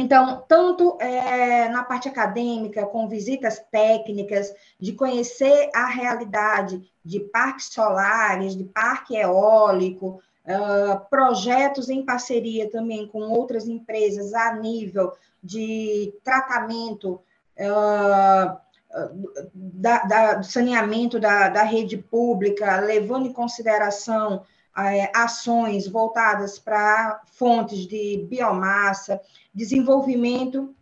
Então, 0.00 0.42
tanto 0.48 0.96
é, 0.98 1.68
na 1.68 1.84
parte 1.84 2.08
acadêmica, 2.08 2.86
com 2.86 3.06
visitas 3.06 3.62
técnicas, 3.70 4.50
de 4.78 4.94
conhecer 4.94 5.68
a 5.74 5.84
realidade 5.88 6.90
de 7.04 7.20
parques 7.20 7.66
solares, 7.66 8.56
de 8.56 8.64
parque 8.64 9.14
eólico, 9.14 10.18
uh, 10.46 10.98
projetos 11.10 11.90
em 11.90 12.02
parceria 12.02 12.70
também 12.70 13.06
com 13.08 13.20
outras 13.20 13.68
empresas 13.68 14.32
a 14.32 14.54
nível 14.54 15.12
de 15.44 16.14
tratamento 16.24 17.20
uh, 17.58 18.56
da, 19.54 19.98
da, 19.98 20.34
do 20.34 20.46
saneamento 20.46 21.20
da, 21.20 21.50
da 21.50 21.62
rede 21.62 21.98
pública, 21.98 22.80
levando 22.80 23.26
em 23.26 23.34
consideração 23.34 24.46
ações 24.74 25.86
voltadas 25.88 26.58
para 26.58 27.20
fontes 27.26 27.86
de 27.86 28.26
biomassa, 28.28 29.20
desenvolvimento 29.54 30.74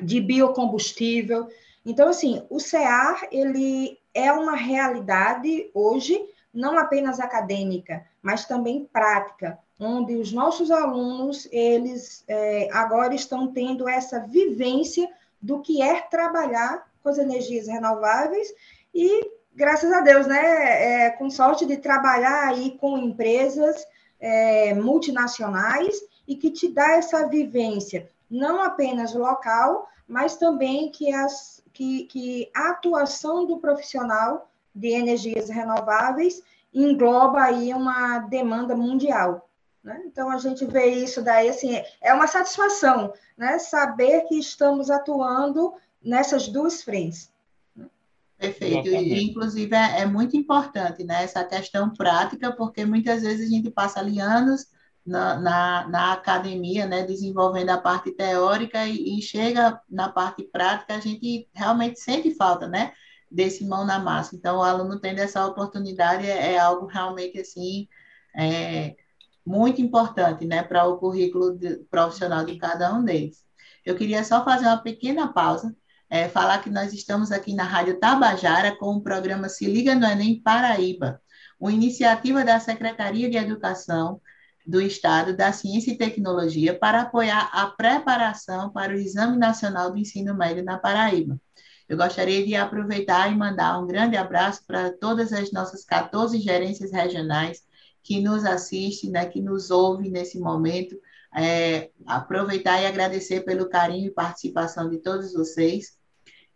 de 0.00 0.20
biocombustível. 0.20 1.48
Então, 1.84 2.08
assim, 2.08 2.44
o 2.48 2.58
CEAR, 2.58 3.28
ele 3.30 3.98
é 4.14 4.32
uma 4.32 4.56
realidade 4.56 5.70
hoje, 5.74 6.20
não 6.52 6.78
apenas 6.78 7.20
acadêmica, 7.20 8.04
mas 8.20 8.44
também 8.44 8.88
prática, 8.92 9.58
onde 9.78 10.16
os 10.16 10.32
nossos 10.32 10.70
alunos, 10.70 11.48
eles 11.50 12.24
é, 12.28 12.68
agora 12.72 13.14
estão 13.14 13.52
tendo 13.52 13.88
essa 13.88 14.20
vivência 14.20 15.08
do 15.40 15.60
que 15.60 15.82
é 15.82 16.00
trabalhar 16.02 16.86
com 17.02 17.08
as 17.08 17.18
energias 17.18 17.66
renováveis 17.66 18.48
e 18.94 19.28
graças 19.54 19.92
a 19.92 20.00
Deus, 20.00 20.26
né? 20.26 21.06
É, 21.06 21.10
com 21.10 21.30
sorte 21.30 21.66
de 21.66 21.76
trabalhar 21.76 22.48
aí 22.48 22.76
com 22.78 22.96
empresas 22.98 23.84
é, 24.20 24.74
multinacionais 24.74 25.96
e 26.26 26.36
que 26.36 26.50
te 26.50 26.68
dá 26.68 26.92
essa 26.92 27.26
vivência, 27.28 28.08
não 28.30 28.62
apenas 28.62 29.14
local, 29.14 29.88
mas 30.06 30.36
também 30.36 30.90
que, 30.90 31.12
as, 31.12 31.62
que, 31.72 32.04
que 32.04 32.50
a 32.54 32.70
atuação 32.70 33.46
do 33.46 33.58
profissional 33.58 34.48
de 34.74 34.88
energias 34.88 35.48
renováveis 35.48 36.42
engloba 36.72 37.42
aí 37.42 37.74
uma 37.74 38.20
demanda 38.20 38.74
mundial. 38.74 39.48
Né? 39.82 40.02
Então, 40.06 40.30
a 40.30 40.38
gente 40.38 40.64
vê 40.64 40.86
isso 40.86 41.22
daí, 41.22 41.48
assim, 41.48 41.82
é 42.00 42.14
uma 42.14 42.28
satisfação, 42.28 43.12
né? 43.36 43.58
Saber 43.58 44.22
que 44.22 44.38
estamos 44.38 44.90
atuando 44.90 45.74
nessas 46.02 46.46
duas 46.48 46.82
frentes. 46.82 47.31
Perfeito. 48.42 48.88
E, 48.88 49.22
inclusive, 49.22 49.72
é, 49.72 50.00
é, 50.00 50.06
muito 50.06 50.36
importante 50.36 51.04
né, 51.04 51.22
essa 51.22 51.44
questão 51.44 51.92
prática, 51.92 52.50
porque 52.50 52.84
muitas 52.84 53.22
vezes 53.22 53.46
a 53.46 53.54
gente 53.54 53.70
passa 53.70 54.00
ali 54.00 54.18
anos 54.18 54.66
na, 55.06 55.38
na, 55.38 55.88
na 55.88 56.12
academia, 56.12 56.84
né, 56.84 57.04
desenvolvendo 57.04 57.70
a 57.70 57.78
parte 57.78 58.10
teórica 58.10 58.84
e, 58.84 59.18
e, 59.18 59.22
chega 59.22 59.80
na 59.88 60.08
parte 60.08 60.42
prática, 60.42 60.94
a 60.94 61.00
gente 61.00 61.48
realmente 61.54 62.00
sente 62.00 62.34
falta, 62.34 62.66
né, 62.66 62.92
desse 63.30 63.64
mão 63.64 63.84
na 63.84 64.00
massa. 64.00 64.34
Então, 64.34 64.58
o 64.58 64.62
aluno 64.62 64.98
tendo 64.98 65.20
essa 65.20 65.46
oportunidade 65.46 66.26
é, 66.26 66.54
é 66.54 66.58
algo 66.58 66.86
realmente, 66.86 67.38
assim, 67.38 67.86
é, 68.36 68.96
muito 69.46 69.80
importante, 69.80 70.44
né, 70.44 70.64
para 70.64 70.84
o 70.84 70.98
currículo 70.98 71.56
de, 71.56 71.76
profissional 71.90 72.44
de 72.44 72.56
cada 72.58 72.92
um 72.92 73.04
deles. 73.04 73.44
Eu 73.84 73.94
queria 73.96 74.24
só 74.24 74.44
fazer 74.44 74.66
uma 74.66 74.82
pequena 74.82 75.32
pausa, 75.32 75.76
é, 76.12 76.28
falar 76.28 76.58
que 76.58 76.68
nós 76.68 76.92
estamos 76.92 77.32
aqui 77.32 77.54
na 77.54 77.64
Rádio 77.64 77.98
Tabajara 77.98 78.76
com 78.76 78.96
o 78.96 79.00
programa 79.00 79.48
Se 79.48 79.64
Liga 79.64 79.94
no 79.94 80.04
Enem 80.04 80.42
Paraíba, 80.42 81.18
uma 81.58 81.72
iniciativa 81.72 82.44
da 82.44 82.60
Secretaria 82.60 83.30
de 83.30 83.38
Educação 83.38 84.20
do 84.66 84.78
Estado 84.78 85.34
da 85.34 85.54
Ciência 85.54 85.90
e 85.90 85.96
Tecnologia 85.96 86.78
para 86.78 87.00
apoiar 87.00 87.48
a 87.50 87.66
preparação 87.66 88.70
para 88.70 88.92
o 88.92 88.94
Exame 88.94 89.38
Nacional 89.38 89.90
do 89.90 89.96
Ensino 89.96 90.36
Médio 90.36 90.62
na 90.62 90.76
Paraíba. 90.76 91.40
Eu 91.88 91.96
gostaria 91.96 92.44
de 92.44 92.54
aproveitar 92.56 93.32
e 93.32 93.34
mandar 93.34 93.80
um 93.80 93.86
grande 93.86 94.14
abraço 94.14 94.66
para 94.66 94.92
todas 94.92 95.32
as 95.32 95.50
nossas 95.50 95.82
14 95.82 96.38
gerências 96.38 96.92
regionais 96.92 97.62
que 98.02 98.20
nos 98.20 98.44
assistem, 98.44 99.10
né, 99.10 99.24
que 99.24 99.40
nos 99.40 99.70
ouvem 99.70 100.10
nesse 100.10 100.38
momento. 100.38 100.94
É, 101.34 101.90
aproveitar 102.04 102.82
e 102.82 102.86
agradecer 102.86 103.46
pelo 103.46 103.70
carinho 103.70 104.08
e 104.08 104.14
participação 104.14 104.90
de 104.90 104.98
todos 104.98 105.32
vocês. 105.32 106.01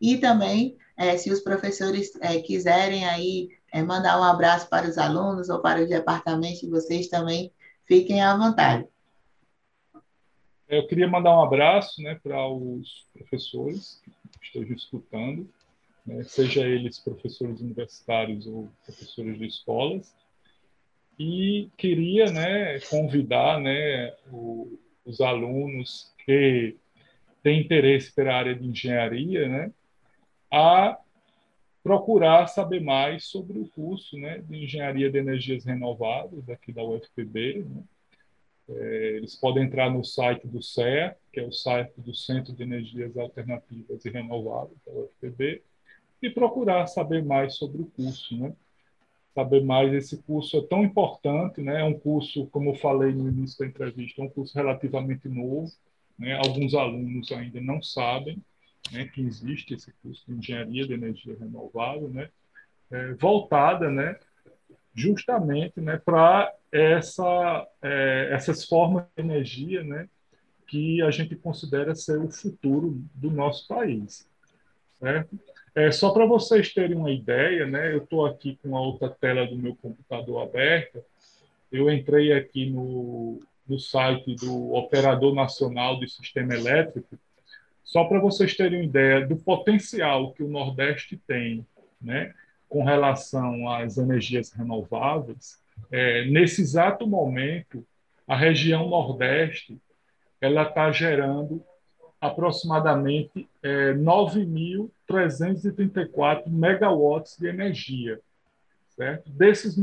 E 0.01 0.19
também, 0.19 0.77
é, 0.97 1.17
se 1.17 1.31
os 1.31 1.41
professores 1.41 2.15
é, 2.21 2.41
quiserem 2.41 3.07
aí 3.07 3.49
é, 3.73 3.83
mandar 3.83 4.21
um 4.21 4.25
abraço 4.25 4.69
para 4.69 4.89
os 4.89 4.99
alunos 4.99 5.49
ou 5.49 5.61
para 5.61 5.83
o 5.83 5.89
departamento 5.89 6.61
de 6.61 6.71
vocês 6.71 7.09
também, 7.09 7.53
fiquem 7.87 8.23
à 8.23 8.37
vontade. 8.37 8.87
Eu 10.69 10.87
queria 10.87 11.07
mandar 11.07 11.37
um 11.37 11.43
abraço 11.43 12.03
né, 12.03 12.19
para 12.21 12.49
os 12.49 13.07
professores 13.13 14.01
que 14.03 14.47
estejam 14.47 14.75
escutando, 14.75 15.49
né, 16.05 16.25
seja 16.25 16.67
eles 16.67 16.99
professores 16.99 17.61
universitários 17.61 18.47
ou 18.47 18.69
professores 18.85 19.39
de 19.39 19.47
escolas, 19.47 20.13
e 21.19 21.71
queria 21.77 22.31
né, 22.31 22.81
convidar 22.81 23.61
né, 23.61 24.13
o, 24.31 24.79
os 25.05 25.21
alunos 25.21 26.13
que 26.25 26.77
têm 27.43 27.61
interesse 27.61 28.13
pela 28.13 28.35
área 28.35 28.55
de 28.55 28.67
engenharia 28.67 29.49
né, 29.49 29.73
a 30.57 30.99
procurar 31.83 32.47
saber 32.47 32.81
mais 32.81 33.27
sobre 33.27 33.59
o 33.59 33.69
curso 33.69 34.17
né, 34.17 34.39
de 34.39 34.65
Engenharia 34.65 35.11
de 35.11 35.19
Energias 35.19 35.65
Renováveis 35.65 36.49
aqui 36.49 36.73
da 36.73 36.83
UFPB. 36.83 37.65
Né. 37.65 37.83
É, 38.69 39.17
eles 39.17 39.37
podem 39.37 39.65
entrar 39.65 39.91
no 39.91 40.03
site 40.03 40.47
do 40.49 40.63
CEA, 40.63 41.17
que 41.33 41.39
é 41.39 41.45
o 41.45 41.53
site 41.53 42.01
do 42.01 42.15
Centro 42.15 42.53
de 42.53 42.63
Energias 42.63 43.17
Alternativas 43.17 44.05
e 44.05 44.11
Renováveis 44.11 44.79
da 44.85 44.93
UFPB, 44.93 45.63
e 46.23 46.31
procurar 46.31 46.87
saber 46.87 47.23
mais 47.23 47.57
sobre 47.57 47.83
o 47.83 47.87
curso. 47.87 48.37
Né 48.37 48.53
saber 49.35 49.63
mais. 49.63 49.93
Esse 49.93 50.23
curso 50.23 50.57
é 50.57 50.63
tão 50.63 50.83
importante, 50.83 51.61
né? 51.61 51.83
É 51.83 51.85
um 51.85 51.99
curso, 51.99 52.47
como 52.47 52.71
eu 52.71 52.75
falei 52.77 53.13
no 53.13 53.29
início 53.29 53.59
da 53.59 53.67
entrevista, 53.67 54.23
é 54.23 54.25
um 54.25 54.31
curso 54.31 54.55
relativamente 54.57 55.29
novo. 55.29 55.71
Né? 56.19 56.33
Alguns 56.33 56.75
alunos 56.75 57.31
ainda 57.31 57.61
não 57.61 57.83
sabem 57.83 58.43
né, 58.93 59.07
que 59.07 59.21
existe 59.21 59.75
esse 59.75 59.93
curso 60.03 60.25
de 60.27 60.35
engenharia 60.35 60.87
de 60.87 60.95
energia 60.95 61.37
renovável, 61.39 62.09
né? 62.09 62.29
É, 62.91 63.15
voltada, 63.15 63.91
né? 63.91 64.19
Justamente, 64.95 65.81
né? 65.81 66.01
Para 66.05 66.53
essa 66.71 67.67
é, 67.83 68.29
essas 68.33 68.65
formas 68.65 69.05
de 69.17 69.23
energia, 69.23 69.83
né? 69.83 70.09
Que 70.67 71.03
a 71.03 71.11
gente 71.11 71.37
considera 71.37 71.95
ser 71.95 72.19
o 72.19 72.31
futuro 72.31 73.01
do 73.15 73.31
nosso 73.31 73.67
país? 73.69 74.29
É, 75.75 75.93
só 75.93 76.11
para 76.11 76.25
vocês 76.25 76.73
terem 76.73 76.97
uma 76.97 77.11
ideia, 77.11 77.67
né, 77.67 77.93
eu 77.93 77.99
estou 77.99 78.25
aqui 78.25 78.59
com 78.63 78.75
a 78.75 78.81
outra 78.81 79.11
tela 79.11 79.47
do 79.47 79.57
meu 79.57 79.77
computador 79.77 80.43
aberta. 80.43 81.05
Eu 81.71 81.91
entrei 81.91 82.33
aqui 82.33 82.71
no, 82.71 83.41
no 83.69 83.79
site 83.79 84.35
do 84.37 84.73
Operador 84.73 85.35
Nacional 85.35 86.01
do 86.01 86.09
Sistema 86.09 86.55
Elétrico, 86.55 87.19
só 87.87 88.05
para 88.05 88.19
vocês 88.19 88.55
terem 88.57 88.81
uma 88.81 88.85
ideia 88.85 89.25
do 89.25 89.37
potencial 89.37 90.33
que 90.33 90.43
o 90.43 90.49
Nordeste 90.49 91.17
tem 91.25 91.65
né, 92.03 92.35
com 92.69 92.83
relação 92.83 93.71
às 93.71 93.97
energias 93.97 94.51
renováveis. 94.53 95.63
É, 95.91 96.25
nesse 96.25 96.63
exato 96.63 97.07
momento, 97.07 97.87
a 98.27 98.37
região 98.37 98.89
Nordeste 98.89 99.81
ela 100.41 100.65
está 100.65 100.91
gerando 100.91 101.63
aproximadamente 102.21 103.49
é, 103.63 103.93
9.334 103.95 106.49
megawatts 106.49 107.37
de 107.39 107.47
energia. 107.47 108.19
Certo? 108.97 109.31
Desses 109.31 109.77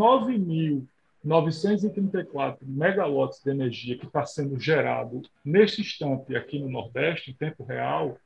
9.934 1.26 2.58
megawatts 2.62 3.42
de 3.42 3.50
energia 3.50 3.98
que 3.98 4.06
está 4.06 4.26
sendo 4.26 4.60
gerado 4.60 5.22
neste 5.44 5.82
instante 5.82 6.36
aqui 6.36 6.60
no 6.60 6.70
Nordeste, 6.70 7.32
em 7.32 7.34
tempo 7.34 7.64
real, 7.64 8.18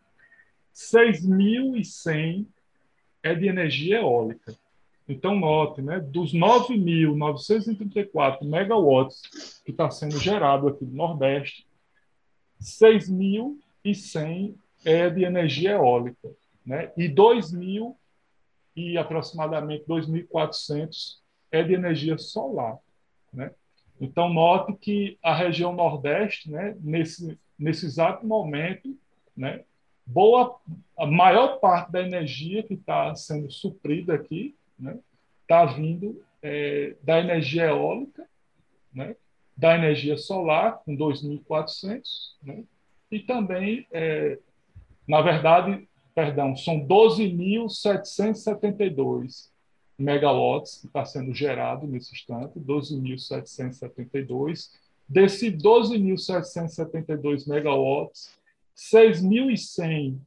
6.100 0.73 2.45
é 3.23 3.35
de 3.35 3.47
energia 3.47 3.99
eólica. 3.99 4.53
Então, 5.07 5.39
note, 5.39 5.81
né, 5.81 5.99
dos 5.99 6.33
9.934 6.33 8.43
megawatts 8.43 9.61
que 9.63 9.71
está 9.71 9.89
sendo 9.89 10.19
gerado 10.19 10.67
aqui 10.67 10.83
no 10.83 10.93
Nordeste, 10.93 11.65
6.000 12.61 13.57
e 13.85 13.95
100 13.95 14.53
é 14.83 15.09
de 15.09 15.23
energia 15.23 15.71
eólica, 15.71 16.29
né? 16.65 16.91
E 16.97 17.07
2.000 17.07 17.95
e 18.75 18.97
aproximadamente 18.97 19.85
2.400 19.85 21.19
é 21.51 21.63
de 21.63 21.73
energia 21.73 22.17
solar, 22.17 22.77
né? 23.33 23.51
Então 23.99 24.29
note 24.29 24.73
que 24.73 25.17
a 25.23 25.35
região 25.35 25.73
Nordeste, 25.73 26.51
né, 26.51 26.75
nesse 26.79 27.35
nesse 27.57 27.87
exato 27.87 28.23
momento, 28.25 28.95
né, 29.35 29.65
boa 30.05 30.57
a 30.95 31.07
maior 31.07 31.59
parte 31.59 31.91
da 31.91 32.01
energia 32.01 32.63
que 32.63 32.75
está 32.75 33.13
sendo 33.15 33.51
suprida 33.51 34.13
aqui, 34.13 34.55
né, 34.77 34.99
está 35.41 35.65
vindo 35.65 36.23
é, 36.41 36.95
da 37.01 37.19
energia 37.19 37.65
eólica, 37.65 38.25
né, 38.93 39.17
da 39.55 39.75
energia 39.75 40.17
solar 40.17 40.79
com 40.83 40.95
2.400, 40.95 42.35
né, 42.43 42.63
e 43.09 43.19
também, 43.19 43.87
é, 43.91 44.37
na 45.07 45.21
verdade, 45.21 45.87
perdão, 46.13 46.55
são 46.55 46.85
12.772 46.85 49.49
megawatts 49.97 50.81
que 50.81 50.87
está 50.87 51.05
sendo 51.05 51.33
gerado 51.33 51.87
nesse 51.87 52.13
instante, 52.13 52.59
12.772. 52.59 54.71
Desse 55.07 55.49
12.772 55.51 57.47
megawatts, 57.47 58.35
6.100 58.75 60.17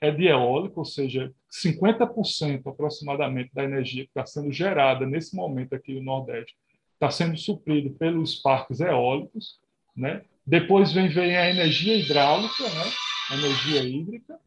é 0.00 0.10
de 0.10 0.28
eólico, 0.28 0.80
ou 0.80 0.84
seja, 0.84 1.32
50% 1.50 2.66
aproximadamente 2.66 3.50
da 3.52 3.64
energia 3.64 4.04
que 4.04 4.10
está 4.10 4.24
sendo 4.24 4.52
gerada 4.52 5.04
nesse 5.04 5.34
momento 5.34 5.74
aqui 5.74 5.94
no 5.94 6.02
Nordeste 6.02 6.56
está 6.94 7.10
sendo 7.10 7.36
suprido 7.36 7.90
pelos 7.90 8.36
parques 8.36 8.80
eólicos, 8.80 9.58
né? 9.94 10.22
Depois 10.46 10.92
vem, 10.92 11.08
vem 11.08 11.36
a 11.36 11.50
energia 11.50 11.96
hidráulica, 11.96 12.64
né? 12.64 12.92
energia 13.30 13.82
hídrica, 13.82 14.38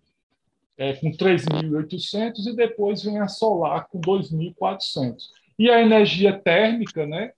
é, 0.77 0.93
com 0.93 1.12
3.800, 1.12 2.47
e 2.47 2.55
depois 2.55 3.03
vem 3.03 3.19
a 3.19 3.27
solar 3.27 3.88
com 3.88 3.99
2.400. 3.99 5.29
E 5.60 5.69
a 5.69 5.81
energia 5.81 6.38
térmica, 6.39 7.05
né? 7.05 7.31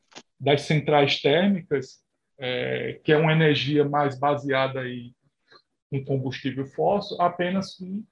das 0.43 0.63
centrais 0.63 1.21
térmicas, 1.21 2.01
é, 2.37 2.99
que 3.01 3.13
é 3.13 3.17
uma 3.17 3.31
energia 3.31 3.87
mais 3.87 4.19
baseada 4.19 4.81
aí 4.81 5.13
em 5.89 6.03
combustível 6.03 6.65
fóssil, 6.65 7.15
apenas 7.21 7.77
com 7.77 8.03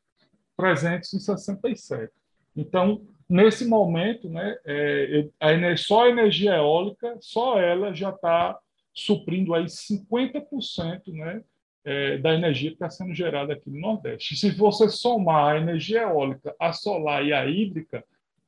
367. 0.55 2.09
Então, 2.55 3.05
nesse 3.27 3.65
momento, 3.65 4.29
né, 4.29 4.55
é, 4.65 5.27
a, 5.39 5.75
só 5.75 6.05
a 6.05 6.09
energia 6.09 6.55
eólica, 6.55 7.17
só 7.19 7.59
ela 7.59 7.93
já 7.93 8.11
está 8.11 8.57
suprindo 8.93 9.53
aí 9.53 9.65
50% 9.65 11.07
né, 11.07 11.43
é, 11.83 12.17
da 12.17 12.33
energia 12.33 12.69
que 12.69 12.75
está 12.75 12.89
sendo 12.89 13.13
gerada 13.13 13.53
aqui 13.53 13.69
no 13.69 13.79
Nordeste. 13.79 14.35
Se 14.35 14.51
você 14.51 14.89
somar 14.89 15.55
a 15.55 15.57
energia 15.57 16.01
eólica, 16.01 16.55
a 16.59 16.73
solar 16.73 17.25
e 17.25 17.33
a 17.33 17.45
hídrica, 17.45 18.03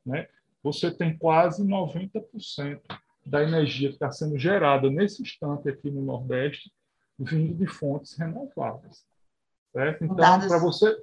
né, 0.06 0.28
você 0.62 0.91
tem 0.91 1.17
quase 1.17 1.65
90% 1.65 2.80
da 3.26 3.43
energia 3.43 3.89
que 3.89 3.96
está 3.96 4.12
sendo 4.12 4.38
gerada 4.38 4.89
nesse 4.89 5.22
instante 5.22 5.69
aqui 5.69 5.89
no 5.89 6.02
Nordeste 6.02 6.72
vindo 7.17 7.54
de 7.54 7.67
fontes 7.67 8.17
renováveis. 8.17 9.06
Certo? 9.72 10.04
Então, 10.04 10.15
para 10.15 10.60
você 10.60 10.96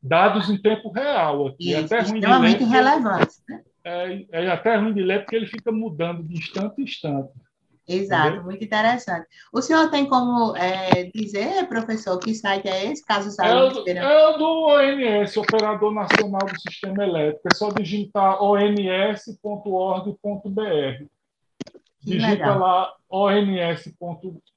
dados 0.00 0.48
em 0.48 0.56
tempo 0.56 0.90
real 0.90 1.48
aqui, 1.48 1.74
é 1.74 1.80
Isso, 1.80 1.94
até 1.94 2.02
ruim 2.02 2.18
extremamente 2.18 2.64
relevantes, 2.64 3.42
né? 3.48 3.64
É, 3.84 4.26
é 4.30 4.48
até 4.48 4.76
ruim 4.76 4.92
de 4.92 5.02
ler 5.02 5.20
porque 5.20 5.36
ele 5.36 5.46
fica 5.46 5.72
mudando 5.72 6.22
de 6.22 6.34
instante 6.34 6.80
em 6.80 6.84
instante. 6.84 7.32
Exato, 7.88 8.26
Entendeu? 8.26 8.44
muito 8.44 8.62
interessante. 8.62 9.26
O 9.50 9.62
senhor 9.62 9.90
tem 9.90 10.06
como 10.06 10.54
é, 10.54 11.04
dizer, 11.04 11.66
professor, 11.68 12.18
que 12.18 12.34
site 12.34 12.68
é 12.68 12.92
esse, 12.92 13.02
caso 13.04 13.30
saiba? 13.30 13.72
É, 13.86 13.92
é 13.96 14.28
o 14.28 14.36
do 14.36 14.66
ONS, 14.66 15.34
Operador 15.38 15.94
Nacional 15.94 16.46
do 16.46 16.60
Sistema 16.60 17.02
Elétrico. 17.04 17.48
É 17.48 17.54
só 17.54 17.70
digitar 17.70 18.42
ons.org.br. 18.42 19.38
Digita 22.02 22.30
legal. 22.30 22.58
lá 22.58 22.92
ons.org.br, 23.10 24.52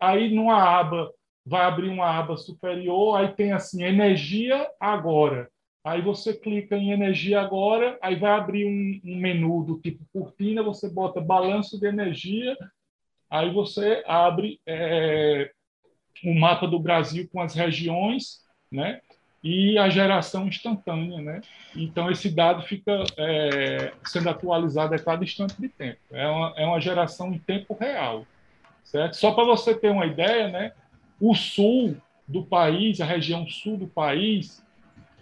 aí 0.00 0.34
numa 0.34 0.62
aba 0.62 1.10
vai 1.44 1.64
abrir 1.64 1.88
uma 1.88 2.06
aba 2.06 2.36
superior, 2.36 3.16
aí 3.16 3.28
tem 3.28 3.52
assim, 3.52 3.82
energia 3.82 4.68
agora. 4.78 5.50
Aí 5.84 6.00
você 6.00 6.32
clica 6.32 6.76
em 6.76 6.92
energia 6.92 7.40
agora, 7.40 7.98
aí 8.00 8.14
vai 8.14 8.30
abrir 8.30 8.66
um, 8.66 9.00
um 9.04 9.16
menu 9.16 9.64
do 9.64 9.80
tipo 9.80 10.04
cortina, 10.12 10.62
você 10.62 10.88
bota 10.88 11.20
balanço 11.20 11.78
de 11.78 11.86
energia, 11.88 12.56
aí 13.28 13.52
você 13.52 14.02
abre 14.06 14.60
é, 14.64 15.50
o 16.24 16.32
mapa 16.34 16.68
do 16.68 16.78
Brasil 16.78 17.28
com 17.32 17.40
as 17.40 17.54
regiões, 17.54 18.42
né? 18.70 19.00
E 19.42 19.76
a 19.76 19.88
geração 19.88 20.46
instantânea, 20.46 21.20
né? 21.20 21.40
Então 21.74 22.08
esse 22.08 22.30
dado 22.30 22.62
fica 22.62 23.02
é, 23.16 23.92
sendo 24.04 24.30
atualizado 24.30 24.94
a 24.94 24.98
cada 25.00 25.24
instante 25.24 25.60
de 25.60 25.68
tempo. 25.68 25.98
É 26.12 26.28
uma, 26.28 26.54
é 26.56 26.64
uma 26.64 26.80
geração 26.80 27.32
em 27.32 27.38
tempo 27.40 27.74
real, 27.74 28.24
certo? 28.84 29.16
Só 29.16 29.32
para 29.32 29.44
você 29.44 29.74
ter 29.74 29.90
uma 29.90 30.06
ideia, 30.06 30.46
né? 30.46 30.72
O 31.20 31.34
sul 31.34 31.96
do 32.28 32.44
país, 32.44 33.00
a 33.00 33.04
região 33.04 33.48
sul 33.48 33.76
do 33.76 33.88
país, 33.88 34.64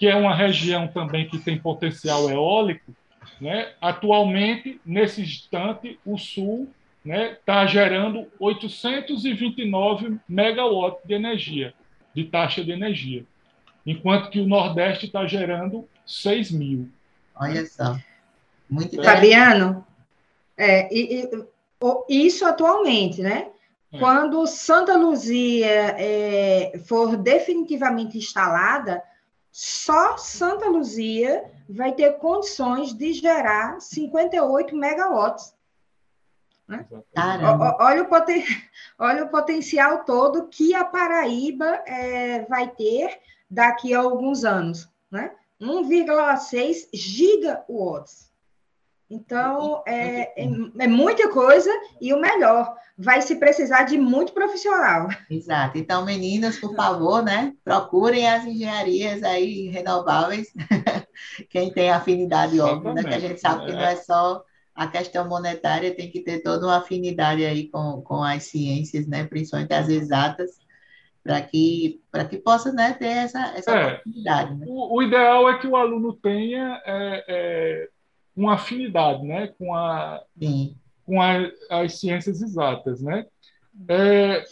que 0.00 0.06
é 0.06 0.16
uma 0.16 0.34
região 0.34 0.88
também 0.88 1.28
que 1.28 1.38
tem 1.38 1.58
potencial 1.58 2.30
eólico, 2.30 2.90
né? 3.38 3.74
Atualmente, 3.82 4.80
nesse 4.84 5.20
instante, 5.20 6.00
o 6.06 6.16
sul 6.16 6.70
está 7.04 7.18
né, 7.18 7.36
tá 7.44 7.66
gerando 7.66 8.26
829 8.38 10.18
megawatts 10.26 11.06
de 11.06 11.12
energia, 11.12 11.74
de 12.14 12.24
taxa 12.24 12.64
de 12.64 12.72
energia, 12.72 13.26
enquanto 13.84 14.30
que 14.30 14.40
o 14.40 14.46
Nordeste 14.46 15.04
está 15.04 15.26
gerando 15.26 15.86
6 16.06 16.50
mil. 16.50 16.88
Olha 17.36 17.66
só. 17.66 17.98
Muito 18.70 19.02
Fabiano, 19.02 19.84
é, 20.56 20.88
e, 20.94 21.28
e, 22.08 22.26
isso 22.26 22.46
atualmente, 22.46 23.20
né? 23.20 23.48
É. 23.92 23.98
Quando 23.98 24.46
Santa 24.46 24.96
Luzia 24.96 25.94
é, 25.98 26.80
for 26.86 27.18
definitivamente 27.18 28.16
instalada, 28.16 29.02
só 29.50 30.16
Santa 30.16 30.68
Luzia 30.68 31.50
vai 31.68 31.92
ter 31.92 32.18
condições 32.18 32.92
de 32.92 33.12
gerar 33.12 33.80
58 33.80 34.76
megawatts. 34.76 35.54
Né? 36.68 36.86
Olha, 37.78 38.02
o 38.02 38.06
poten... 38.06 38.44
Olha 38.98 39.24
o 39.24 39.28
potencial 39.28 40.04
todo 40.04 40.48
que 40.48 40.74
a 40.74 40.84
Paraíba 40.84 41.82
é, 41.86 42.44
vai 42.44 42.70
ter 42.70 43.18
daqui 43.50 43.94
a 43.94 44.00
alguns 44.00 44.44
anos. 44.44 44.88
Né? 45.10 45.34
1,6 45.60 46.88
gigawatts. 46.94 48.29
Então, 49.10 49.82
é, 49.86 50.44
é, 50.44 50.48
é, 50.78 50.86
muita 50.86 51.28
coisa 51.30 51.68
e 52.00 52.14
o 52.14 52.20
melhor, 52.20 52.76
vai 52.96 53.20
se 53.20 53.36
precisar 53.36 53.82
de 53.82 53.98
muito 53.98 54.32
profissional. 54.32 55.08
Exato. 55.28 55.78
Então, 55.78 56.04
meninas, 56.04 56.58
por 56.58 56.76
favor, 56.76 57.22
né, 57.22 57.52
procurem 57.64 58.28
as 58.28 58.44
engenharias 58.44 59.22
aí 59.24 59.68
renováveis, 59.68 60.52
quem 61.50 61.72
tem 61.72 61.90
afinidade, 61.90 62.60
óbvio, 62.60 62.94
né, 62.94 63.02
que 63.02 63.14
a 63.14 63.18
gente 63.18 63.40
sabe 63.40 63.66
que 63.66 63.72
não 63.72 63.80
é 63.80 63.96
só 63.96 64.44
a 64.74 64.86
questão 64.86 65.28
monetária 65.28 65.94
tem 65.94 66.10
que 66.10 66.20
ter 66.20 66.40
toda 66.42 66.66
uma 66.66 66.78
afinidade 66.78 67.44
aí 67.44 67.68
com, 67.68 68.00
com 68.02 68.22
as 68.22 68.44
ciências, 68.44 69.06
né, 69.06 69.24
principalmente 69.24 69.74
as 69.74 69.88
exatas, 69.88 70.60
para 71.22 71.40
que, 71.42 72.00
que 72.30 72.38
possa 72.38 72.72
né, 72.72 72.94
ter 72.94 73.08
essa, 73.08 73.52
essa 73.56 73.76
é, 73.76 73.86
oportunidade. 73.86 74.54
Né? 74.54 74.66
O, 74.68 74.96
o, 74.96 75.02
ideal 75.02 75.50
é 75.50 75.58
que 75.58 75.66
o 75.66 75.76
aluno 75.76 76.14
tenha 76.14 76.80
é, 76.86 77.24
é, 77.28 77.88
uma 78.36 78.54
afinidade 78.54 79.22
né, 79.22 79.48
com, 79.58 79.74
a, 79.74 80.22
com 81.04 81.20
a, 81.20 81.50
as 81.70 81.98
ciências 81.98 82.40
exatas. 82.40 83.02
Né? 83.02 83.26
É, 83.88 84.44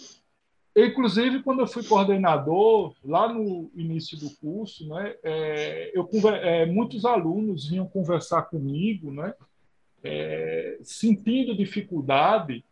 inclusive, 0.77 1.43
quando 1.43 1.61
eu 1.61 1.67
fui 1.67 1.85
coordenador, 1.85 2.95
lá 3.05 3.33
no 3.33 3.71
início 3.75 4.19
do 4.19 4.31
curso, 4.37 4.89
né, 4.89 5.15
é, 5.23 5.93
eu, 5.95 6.09
é, 6.35 6.67
muitos 6.67 7.05
alunos 7.05 7.69
vinham 7.69 7.87
conversar 7.89 8.43
comigo, 8.43 9.11
né, 9.11 9.35
é, 10.03 10.79
sentindo 10.83 11.57
dificuldade, 11.57 12.65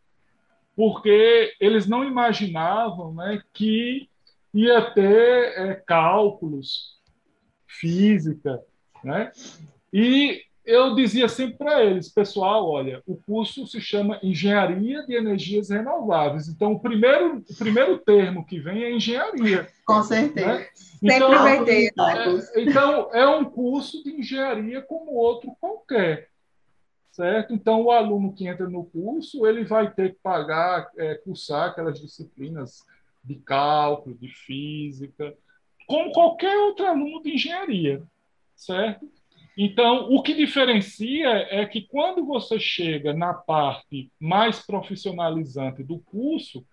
porque 0.74 1.54
eles 1.58 1.86
não 1.86 2.04
imaginavam 2.04 3.14
né, 3.14 3.42
que 3.52 4.08
ia 4.52 4.90
ter 4.90 5.58
é, 5.58 5.74
cálculos, 5.74 6.96
física, 7.78 8.62
né? 9.04 9.30
E 9.92 10.42
eu 10.66 10.94
dizia 10.94 11.28
sempre 11.28 11.56
para 11.56 11.84
eles, 11.84 12.08
pessoal, 12.08 12.68
olha, 12.68 13.02
o 13.06 13.16
curso 13.16 13.66
se 13.66 13.80
chama 13.80 14.18
Engenharia 14.22 15.06
de 15.06 15.14
Energias 15.14 15.70
Renováveis. 15.70 16.48
Então, 16.48 16.72
o 16.72 16.80
primeiro, 16.80 17.38
o 17.48 17.56
primeiro 17.56 17.98
termo 17.98 18.44
que 18.44 18.58
vem 18.58 18.82
é 18.82 18.92
engenharia. 18.92 19.68
Com 19.86 20.02
certeza. 20.02 20.58
Né? 20.58 20.66
Então, 21.02 21.30
sempre 21.30 21.38
vai 21.38 21.64
ter. 21.64 21.92
É, 21.96 22.62
então, 22.62 23.10
é 23.12 23.26
um 23.26 23.44
curso 23.44 24.02
de 24.02 24.10
engenharia 24.10 24.82
como 24.82 25.12
outro 25.12 25.52
qualquer 25.60 26.28
certo? 27.16 27.54
Então, 27.54 27.80
o 27.80 27.90
aluno 27.90 28.34
que 28.34 28.46
entra 28.46 28.68
no 28.68 28.84
curso, 28.84 29.46
ele 29.46 29.64
vai 29.64 29.90
ter 29.90 30.10
que 30.10 30.18
pagar, 30.22 30.90
é, 30.98 31.14
cursar 31.14 31.70
aquelas 31.70 31.98
disciplinas 31.98 32.84
de 33.24 33.36
cálculo, 33.36 34.14
de 34.14 34.28
física, 34.28 35.34
como 35.86 36.12
qualquer 36.12 36.54
outro 36.58 36.84
aluno 36.84 37.22
de 37.22 37.34
engenharia, 37.34 38.02
certo? 38.54 39.08
Então, 39.56 40.12
o 40.12 40.22
que 40.22 40.34
diferencia 40.34 41.28
é 41.50 41.64
que 41.64 41.82
quando 41.82 42.26
você 42.26 42.60
chega 42.60 43.14
na 43.14 43.32
parte 43.32 44.10
mais 44.20 44.64
profissionalizante 44.64 45.82
do 45.82 45.98
curso, 45.98 46.66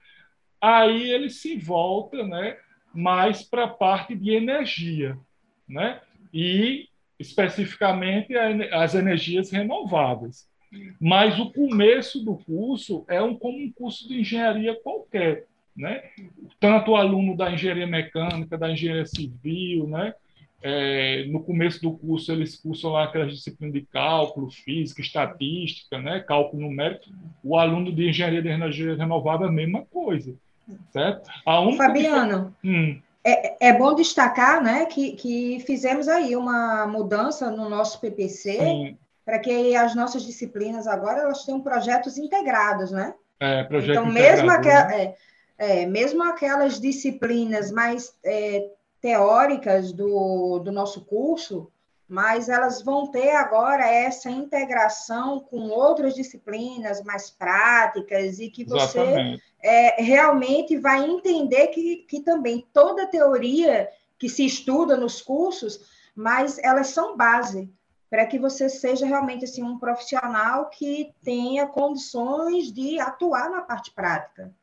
aí 0.60 1.10
ele 1.10 1.30
se 1.30 1.56
volta, 1.56 2.24
né, 2.24 2.58
mais 2.94 3.42
para 3.42 3.66
a 3.66 3.70
parte 3.70 4.16
de 4.16 4.32
energia, 4.32 5.18
né? 5.68 6.02
E 6.34 6.90
especificamente 7.18 8.36
as 8.36 8.96
energias 8.96 9.50
renováveis. 9.50 10.48
Mas 11.00 11.40
o 11.40 11.52
começo 11.52 12.24
do 12.24 12.36
curso 12.36 13.06
é 13.08 13.22
um, 13.22 13.36
como 13.36 13.58
um 13.58 13.72
curso 13.72 14.08
de 14.08 14.20
engenharia 14.20 14.76
qualquer. 14.82 15.46
Né? 15.76 16.04
Tanto 16.60 16.92
o 16.92 16.96
aluno 16.96 17.36
da 17.36 17.52
engenharia 17.52 17.88
mecânica, 17.88 18.58
da 18.58 18.72
engenharia 18.72 19.06
civil, 19.06 19.88
né? 19.88 20.14
É, 20.66 21.26
no 21.28 21.44
começo 21.44 21.82
do 21.82 21.92
curso 21.92 22.32
eles 22.32 22.56
cursam 22.56 22.92
lá 22.92 23.04
aquelas 23.04 23.34
disciplinas 23.34 23.74
de 23.74 23.86
cálculo, 23.86 24.50
física, 24.50 25.02
estatística, 25.02 25.98
né? 25.98 26.22
cálculo 26.22 26.62
numérico. 26.64 27.04
O 27.44 27.58
aluno 27.58 27.92
de 27.92 28.10
engenharia 28.10 28.42
de 28.42 28.48
energia 28.48 28.96
renovável 28.96 29.48
é 29.48 29.50
a 29.50 29.54
mesma 29.54 29.86
coisa, 29.86 30.34
certo? 30.92 31.30
A 31.46 31.60
única 31.60 31.86
Fabiano, 31.86 32.56
hum. 32.64 33.00
É, 33.26 33.70
é, 33.70 33.74
bom 33.74 33.94
destacar 33.94 34.62
né, 34.62 34.86
que, 34.86 35.14
que 35.14 35.64
fizemos 35.66 36.10
aí 36.10 36.36
uma 36.36 36.86
mudança 36.88 37.50
no 37.50 37.70
nosso 37.70 38.00
PPC 38.02 38.98
para 39.26 39.40
que 39.40 39.76
as 39.76 39.96
nossas 39.96 40.24
disciplinas 40.24 40.88
agora 40.88 41.22
elas 41.22 41.46
tenham 41.46 41.62
projetos 41.62 42.18
integrados, 42.18 42.92
né? 42.92 43.14
É, 43.40 43.64
projeto 43.64 43.92
então, 43.92 44.06
mesmo, 44.06 44.50
aqua, 44.50 44.86
né? 44.86 45.14
é, 45.58 45.82
é, 45.82 45.86
mesmo 45.86 46.24
aquelas 46.24 46.80
disciplinas 46.80 47.72
mais 47.72 48.14
é, 48.24 48.70
teóricas 49.04 49.92
do, 49.92 50.60
do 50.60 50.72
nosso 50.72 51.04
curso, 51.04 51.70
mas 52.08 52.48
elas 52.48 52.82
vão 52.82 53.12
ter 53.12 53.32
agora 53.32 53.86
essa 53.86 54.32
integração 54.32 55.42
com 55.42 55.68
outras 55.68 56.16
disciplinas 56.16 57.04
mais 57.04 57.30
práticas 57.30 58.40
e 58.40 58.50
que 58.50 58.64
você 58.64 59.38
é, 59.62 60.02
realmente 60.02 60.78
vai 60.78 61.04
entender 61.06 61.68
que, 61.68 61.98
que 62.08 62.22
também 62.22 62.66
toda 62.72 63.06
teoria 63.06 63.90
que 64.18 64.30
se 64.30 64.46
estuda 64.46 64.96
nos 64.96 65.22
cursos, 65.22 65.82
mas 66.16 66.58
elas 66.60 66.88
são 66.88 67.18
base 67.18 67.70
para 68.10 68.26
que 68.26 68.40
você 68.40 68.70
seja 68.70 69.06
realmente 69.06 69.44
assim 69.44 69.64
um 69.64 69.78
profissional 69.78 70.70
que 70.70 71.14
tenha 71.22 71.68
condições 71.68 72.72
de 72.72 73.02
atuar 73.02 73.50
na 73.50 73.64
parte 73.64 73.92
prática. 73.92 74.54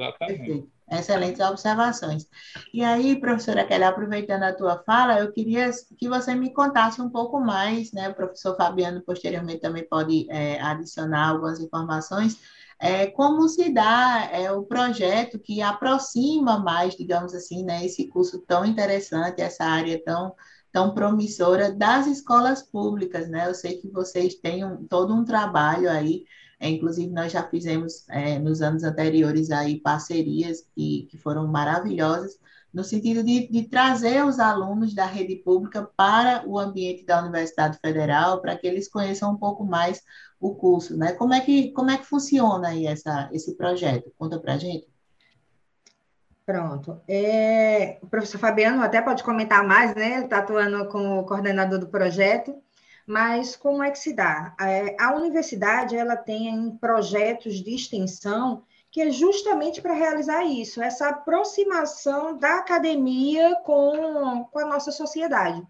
Exatamente. 0.00 0.68
Excelentes 0.90 1.40
observações. 1.40 2.26
E 2.74 2.82
aí, 2.82 3.20
professora 3.20 3.64
Kelly, 3.64 3.84
aproveitando 3.84 4.42
a 4.42 4.52
tua 4.52 4.82
fala, 4.82 5.20
eu 5.20 5.30
queria 5.30 5.70
que 5.96 6.08
você 6.08 6.34
me 6.34 6.52
contasse 6.52 7.00
um 7.00 7.08
pouco 7.08 7.38
mais, 7.38 7.92
né? 7.92 8.08
O 8.08 8.14
professor 8.14 8.56
Fabiano 8.56 9.00
posteriormente 9.02 9.60
também 9.60 9.86
pode 9.86 10.26
é, 10.30 10.60
adicionar 10.60 11.28
algumas 11.28 11.60
informações. 11.60 12.40
É, 12.80 13.06
como 13.08 13.46
se 13.46 13.72
dá 13.72 14.30
é, 14.32 14.50
o 14.50 14.64
projeto 14.64 15.38
que 15.38 15.60
aproxima 15.60 16.58
mais, 16.58 16.96
digamos 16.96 17.34
assim, 17.34 17.62
né, 17.62 17.84
esse 17.84 18.08
curso 18.08 18.40
tão 18.40 18.64
interessante, 18.64 19.42
essa 19.42 19.64
área 19.64 20.02
tão, 20.02 20.34
tão 20.72 20.94
promissora 20.94 21.70
das 21.70 22.06
escolas 22.06 22.62
públicas, 22.62 23.28
né? 23.28 23.46
Eu 23.46 23.54
sei 23.54 23.76
que 23.76 23.88
vocês 23.90 24.34
têm 24.36 24.64
um, 24.64 24.86
todo 24.88 25.14
um 25.14 25.24
trabalho 25.24 25.90
aí 25.90 26.24
é, 26.60 26.68
inclusive, 26.68 27.10
nós 27.10 27.32
já 27.32 27.42
fizemos 27.42 28.06
é, 28.10 28.38
nos 28.38 28.60
anos 28.60 28.84
anteriores 28.84 29.50
aí 29.50 29.80
parcerias 29.80 30.66
que, 30.74 31.08
que 31.10 31.16
foram 31.16 31.46
maravilhosas, 31.48 32.38
no 32.72 32.84
sentido 32.84 33.24
de, 33.24 33.48
de, 33.48 33.62
trazer 33.64 34.24
os 34.24 34.38
alunos 34.38 34.94
da 34.94 35.06
rede 35.06 35.36
pública 35.36 35.90
para 35.96 36.46
o 36.46 36.58
ambiente 36.58 37.04
da 37.04 37.20
Universidade 37.20 37.78
Federal, 37.78 38.42
para 38.42 38.56
que 38.56 38.66
eles 38.66 38.88
conheçam 38.88 39.32
um 39.32 39.36
pouco 39.36 39.64
mais 39.64 40.02
o 40.38 40.54
curso, 40.54 40.96
né? 40.96 41.12
Como 41.14 41.32
é 41.32 41.40
que, 41.40 41.72
como 41.72 41.90
é 41.90 41.96
que 41.96 42.06
funciona 42.06 42.68
aí 42.68 42.86
essa, 42.86 43.28
esse 43.32 43.56
projeto? 43.56 44.12
Conta 44.18 44.38
para 44.38 44.54
a 44.54 44.58
gente. 44.58 44.86
Pronto. 46.44 47.00
É, 47.08 47.98
o 48.02 48.06
professor 48.06 48.38
Fabiano 48.38 48.82
até 48.82 49.00
pode 49.00 49.22
comentar 49.22 49.66
mais, 49.66 49.94
né? 49.94 50.20
Está 50.20 50.38
atuando 50.38 50.86
como 50.88 51.24
coordenador 51.24 51.78
do 51.78 51.88
projeto, 51.88 52.54
mas 53.10 53.56
como 53.56 53.82
é 53.82 53.90
que 53.90 53.98
se 53.98 54.12
dá? 54.12 54.54
É, 54.60 54.94
a 54.96 55.12
universidade 55.16 55.96
ela 55.96 56.14
tem 56.14 56.70
projetos 56.80 57.56
de 57.56 57.74
extensão 57.74 58.62
que 58.88 59.00
é 59.00 59.10
justamente 59.10 59.82
para 59.82 59.94
realizar 59.94 60.44
isso, 60.44 60.80
essa 60.80 61.08
aproximação 61.08 62.38
da 62.38 62.58
academia 62.58 63.56
com, 63.64 64.44
com 64.44 64.58
a 64.60 64.64
nossa 64.64 64.92
sociedade. 64.92 65.60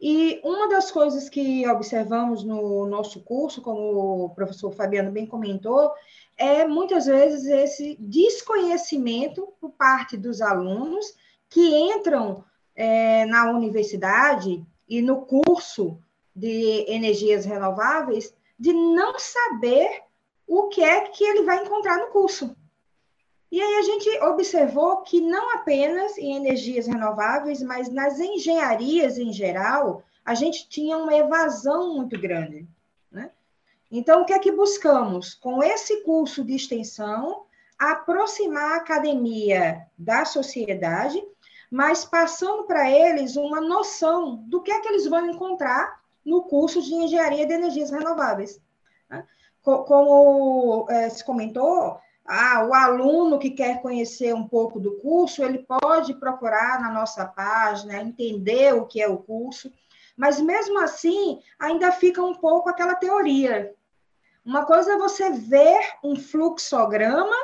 E 0.00 0.40
uma 0.44 0.68
das 0.68 0.92
coisas 0.92 1.28
que 1.28 1.68
observamos 1.68 2.44
no 2.44 2.86
nosso 2.86 3.20
curso, 3.22 3.60
como 3.60 4.26
o 4.26 4.30
professor 4.30 4.70
Fabiano 4.70 5.10
bem 5.10 5.26
comentou, 5.26 5.90
é 6.36 6.64
muitas 6.64 7.06
vezes 7.06 7.46
esse 7.46 7.96
desconhecimento 7.98 9.48
por 9.60 9.70
parte 9.70 10.16
dos 10.16 10.40
alunos 10.40 11.04
que 11.50 11.76
entram 11.76 12.44
é, 12.76 13.26
na 13.26 13.50
universidade 13.50 14.64
e 14.88 15.02
no 15.02 15.22
curso 15.22 15.98
de 16.34 16.84
energias 16.88 17.44
renováveis 17.44 18.34
de 18.58 18.72
não 18.72 19.18
saber 19.18 20.02
o 20.46 20.68
que 20.68 20.82
é 20.82 21.02
que 21.02 21.24
ele 21.24 21.42
vai 21.42 21.62
encontrar 21.62 21.98
no 21.98 22.08
curso. 22.08 22.54
E 23.50 23.60
aí 23.60 23.74
a 23.76 23.82
gente 23.82 24.22
observou 24.24 25.02
que 25.02 25.20
não 25.20 25.54
apenas 25.54 26.18
em 26.18 26.34
energias 26.36 26.86
renováveis, 26.86 27.62
mas 27.62 27.88
nas 27.88 28.18
engenharias 28.18 29.16
em 29.16 29.32
geral, 29.32 30.02
a 30.24 30.34
gente 30.34 30.68
tinha 30.68 30.96
uma 30.96 31.14
evasão 31.14 31.94
muito 31.94 32.20
grande. 32.20 32.66
Né? 33.12 33.30
Então, 33.92 34.22
o 34.22 34.24
que 34.24 34.32
é 34.32 34.38
que 34.38 34.50
buscamos? 34.50 35.34
Com 35.34 35.62
esse 35.62 36.02
curso 36.02 36.42
de 36.42 36.56
extensão, 36.56 37.44
aproximar 37.78 38.72
a 38.72 38.76
academia 38.76 39.86
da 39.96 40.24
sociedade, 40.24 41.22
mas 41.70 42.04
passando 42.04 42.64
para 42.64 42.90
eles 42.90 43.36
uma 43.36 43.60
noção 43.60 44.36
do 44.48 44.62
que 44.62 44.72
é 44.72 44.80
que 44.80 44.88
eles 44.88 45.06
vão 45.06 45.30
encontrar 45.30 46.00
no 46.24 46.42
curso 46.44 46.80
de 46.80 46.94
engenharia 46.94 47.46
de 47.46 47.52
energias 47.52 47.90
renováveis. 47.90 48.60
Né? 49.08 49.26
Como 49.62 50.86
é, 50.90 51.08
se 51.08 51.24
comentou, 51.24 51.98
ah, 52.26 52.64
o 52.64 52.72
aluno 52.72 53.38
que 53.38 53.50
quer 53.50 53.82
conhecer 53.82 54.34
um 54.34 54.48
pouco 54.48 54.80
do 54.80 54.96
curso, 54.96 55.44
ele 55.44 55.58
pode 55.58 56.14
procurar 56.14 56.80
na 56.80 56.90
nossa 56.90 57.26
página, 57.26 58.00
entender 58.00 58.74
o 58.74 58.86
que 58.86 59.02
é 59.02 59.08
o 59.08 59.18
curso, 59.18 59.70
mas 60.16 60.40
mesmo 60.40 60.78
assim, 60.80 61.40
ainda 61.58 61.92
fica 61.92 62.22
um 62.22 62.34
pouco 62.34 62.68
aquela 62.68 62.94
teoria. 62.94 63.74
Uma 64.44 64.64
coisa 64.64 64.92
é 64.92 64.98
você 64.98 65.30
ver 65.30 65.80
um 66.02 66.16
fluxograma, 66.16 67.36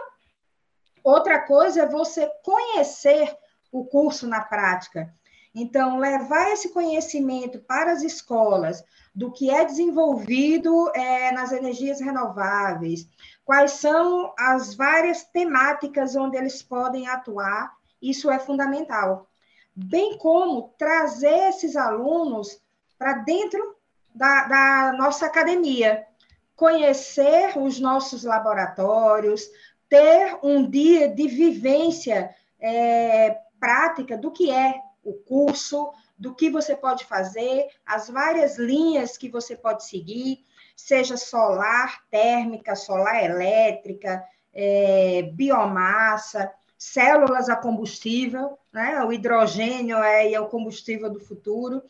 outra 1.05 1.41
coisa 1.41 1.83
é 1.83 1.87
você 1.87 2.31
conhecer 2.43 3.37
o 3.73 3.85
curso 3.85 4.27
na 4.27 4.41
prática. 4.41 5.15
Então, 5.55 5.99
levar 5.99 6.53
esse 6.53 6.69
conhecimento 6.73 7.59
para 7.61 7.93
as 7.93 8.03
escolas 8.03 8.85
do 9.15 9.33
que 9.33 9.51
é 9.51 9.65
desenvolvido 9.65 10.91
é, 10.95 11.33
nas 11.33 11.51
energias 11.51 12.01
renováveis, 12.01 13.09
quais 13.45 13.73
são 13.73 14.33
as 14.39 14.75
várias 14.75 15.25
temáticas 15.25 16.15
onde 16.15 16.37
eles 16.37 16.63
podem 16.63 17.09
atuar, 17.09 17.73
isso 18.01 18.31
é 18.31 18.39
fundamental. 18.39 19.29
Bem 19.75 20.17
como 20.19 20.73
trazer 20.79 21.49
esses 21.49 21.77
alunos 21.77 22.61
para 22.97 23.15
dentro 23.15 23.77
da, 24.15 24.45
da 24.45 24.93
nossa 24.97 25.27
academia, 25.27 26.07
conhecer 26.55 27.59
os 27.59 27.81
nossos 27.81 28.23
laboratórios, 28.23 29.49
ter 29.89 30.39
um 30.43 30.69
dia 30.69 31.09
de 31.09 31.27
vivência 31.27 32.35
é, 32.61 33.39
prática 33.59 34.17
do 34.17 34.31
que 34.31 34.51
é 34.51 34.81
o 35.03 35.15
curso, 35.15 35.93
do 36.21 36.35
que 36.35 36.51
você 36.51 36.77
pode 36.77 37.07
fazer, 37.07 37.69
as 37.87 38.11
várias 38.11 38.59
linhas 38.59 39.17
que 39.17 39.31
você 39.31 39.57
pode 39.57 39.87
seguir, 39.87 40.45
seja 40.77 41.17
solar, 41.17 42.03
térmica, 42.11 42.77
solar 42.77 43.25
elétrica, 43.25 44.23
é, 44.53 45.23
biomassa, 45.33 46.53
células 46.77 47.49
a 47.49 47.57
combustível, 47.57 48.59
né? 48.71 49.03
o 49.03 49.13
hidrogênio 49.13 49.97
é, 49.97 50.31
é 50.33 50.41
o 50.41 50.49
combustível 50.49 51.11
do 51.11 51.21
futuro. 51.21 51.83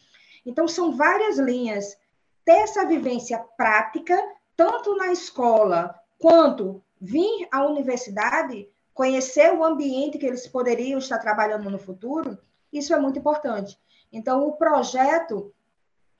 Então, 0.46 0.68
são 0.68 0.96
várias 0.96 1.36
linhas. 1.36 1.96
Ter 2.44 2.60
essa 2.62 2.86
vivência 2.86 3.38
prática, 3.56 4.16
tanto 4.56 4.94
na 4.96 5.10
escola 5.10 5.94
quanto 6.18 6.82
vir 7.00 7.48
à 7.50 7.66
universidade, 7.66 8.68
conhecer 8.94 9.52
o 9.52 9.64
ambiente 9.64 10.18
que 10.18 10.26
eles 10.26 10.46
poderiam 10.46 10.98
estar 10.98 11.18
trabalhando 11.18 11.68
no 11.68 11.78
futuro, 11.78 12.38
isso 12.72 12.94
é 12.94 12.98
muito 12.98 13.18
importante. 13.18 13.78
Então, 14.12 14.46
o 14.46 14.52
projeto, 14.52 15.52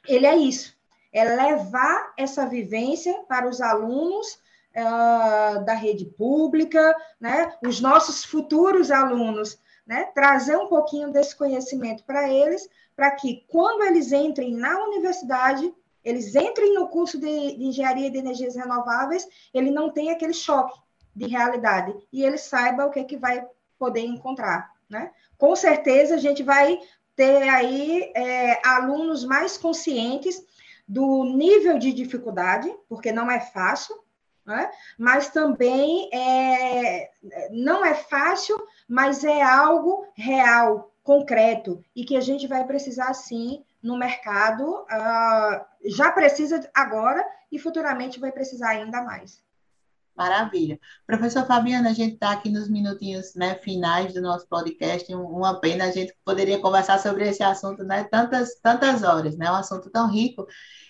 ele 0.06 0.26
é 0.26 0.36
isso, 0.36 0.76
é 1.12 1.24
levar 1.24 2.12
essa 2.16 2.46
vivência 2.46 3.14
para 3.28 3.48
os 3.48 3.60
alunos 3.60 4.38
uh, 4.76 5.64
da 5.64 5.74
rede 5.74 6.04
pública, 6.04 6.94
né? 7.20 7.52
os 7.64 7.80
nossos 7.80 8.24
futuros 8.24 8.90
alunos, 8.90 9.58
né? 9.86 10.04
trazer 10.14 10.56
um 10.56 10.68
pouquinho 10.68 11.10
desse 11.10 11.34
conhecimento 11.36 12.04
para 12.04 12.30
eles, 12.30 12.68
para 12.94 13.10
que, 13.12 13.44
quando 13.48 13.82
eles 13.82 14.12
entrem 14.12 14.54
na 14.54 14.78
universidade, 14.84 15.72
eles 16.04 16.34
entrem 16.34 16.74
no 16.74 16.88
curso 16.88 17.18
de, 17.18 17.56
de 17.56 17.64
engenharia 17.64 18.10
de 18.10 18.18
energias 18.18 18.54
renováveis, 18.54 19.26
ele 19.52 19.70
não 19.70 19.90
tenha 19.90 20.12
aquele 20.12 20.32
choque 20.32 20.78
de 21.14 21.26
realidade 21.26 21.94
e 22.12 22.22
ele 22.22 22.38
saiba 22.38 22.86
o 22.86 22.90
que, 22.90 23.00
é 23.00 23.04
que 23.04 23.16
vai 23.16 23.46
poder 23.78 24.00
encontrar. 24.00 24.72
Né? 24.90 25.12
Com 25.38 25.54
certeza 25.54 26.16
a 26.16 26.18
gente 26.18 26.42
vai 26.42 26.78
ter 27.14 27.48
aí 27.48 28.12
é, 28.14 28.66
alunos 28.66 29.24
mais 29.24 29.56
conscientes 29.56 30.44
do 30.86 31.22
nível 31.24 31.78
de 31.78 31.92
dificuldade, 31.92 32.74
porque 32.88 33.12
não 33.12 33.30
é 33.30 33.38
fácil, 33.38 33.96
né? 34.44 34.68
mas 34.98 35.28
também 35.28 36.10
é, 36.12 37.10
não 37.52 37.84
é 37.84 37.94
fácil, 37.94 38.60
mas 38.88 39.22
é 39.22 39.40
algo 39.40 40.04
real, 40.16 40.92
concreto, 41.02 41.82
e 41.94 42.04
que 42.04 42.16
a 42.16 42.20
gente 42.20 42.46
vai 42.46 42.64
precisar 42.64 43.14
sim 43.14 43.64
no 43.82 43.96
mercado, 43.96 44.82
uh, 44.82 45.64
já 45.84 46.12
precisa 46.12 46.68
agora 46.74 47.24
e 47.50 47.58
futuramente 47.58 48.20
vai 48.20 48.30
precisar 48.30 48.70
ainda 48.70 49.02
mais. 49.02 49.42
Maravilha. 50.20 50.78
Professor 51.06 51.46
Fabiano, 51.46 51.88
a 51.88 51.94
gente 51.94 52.12
está 52.12 52.32
aqui 52.32 52.50
nos 52.50 52.68
minutinhos 52.68 53.34
né, 53.34 53.54
finais 53.54 54.12
do 54.12 54.20
nosso 54.20 54.46
podcast. 54.46 55.14
Uma 55.14 55.58
pena, 55.58 55.84
a 55.86 55.90
gente 55.90 56.14
poderia 56.22 56.58
conversar 56.60 56.98
sobre 56.98 57.26
esse 57.26 57.42
assunto 57.42 57.82
né, 57.84 58.04
tantas, 58.04 58.54
tantas 58.60 59.02
horas, 59.02 59.38
né, 59.38 59.50
um 59.50 59.54
assunto 59.54 59.88
tão 59.88 60.10
rico. 60.10 60.46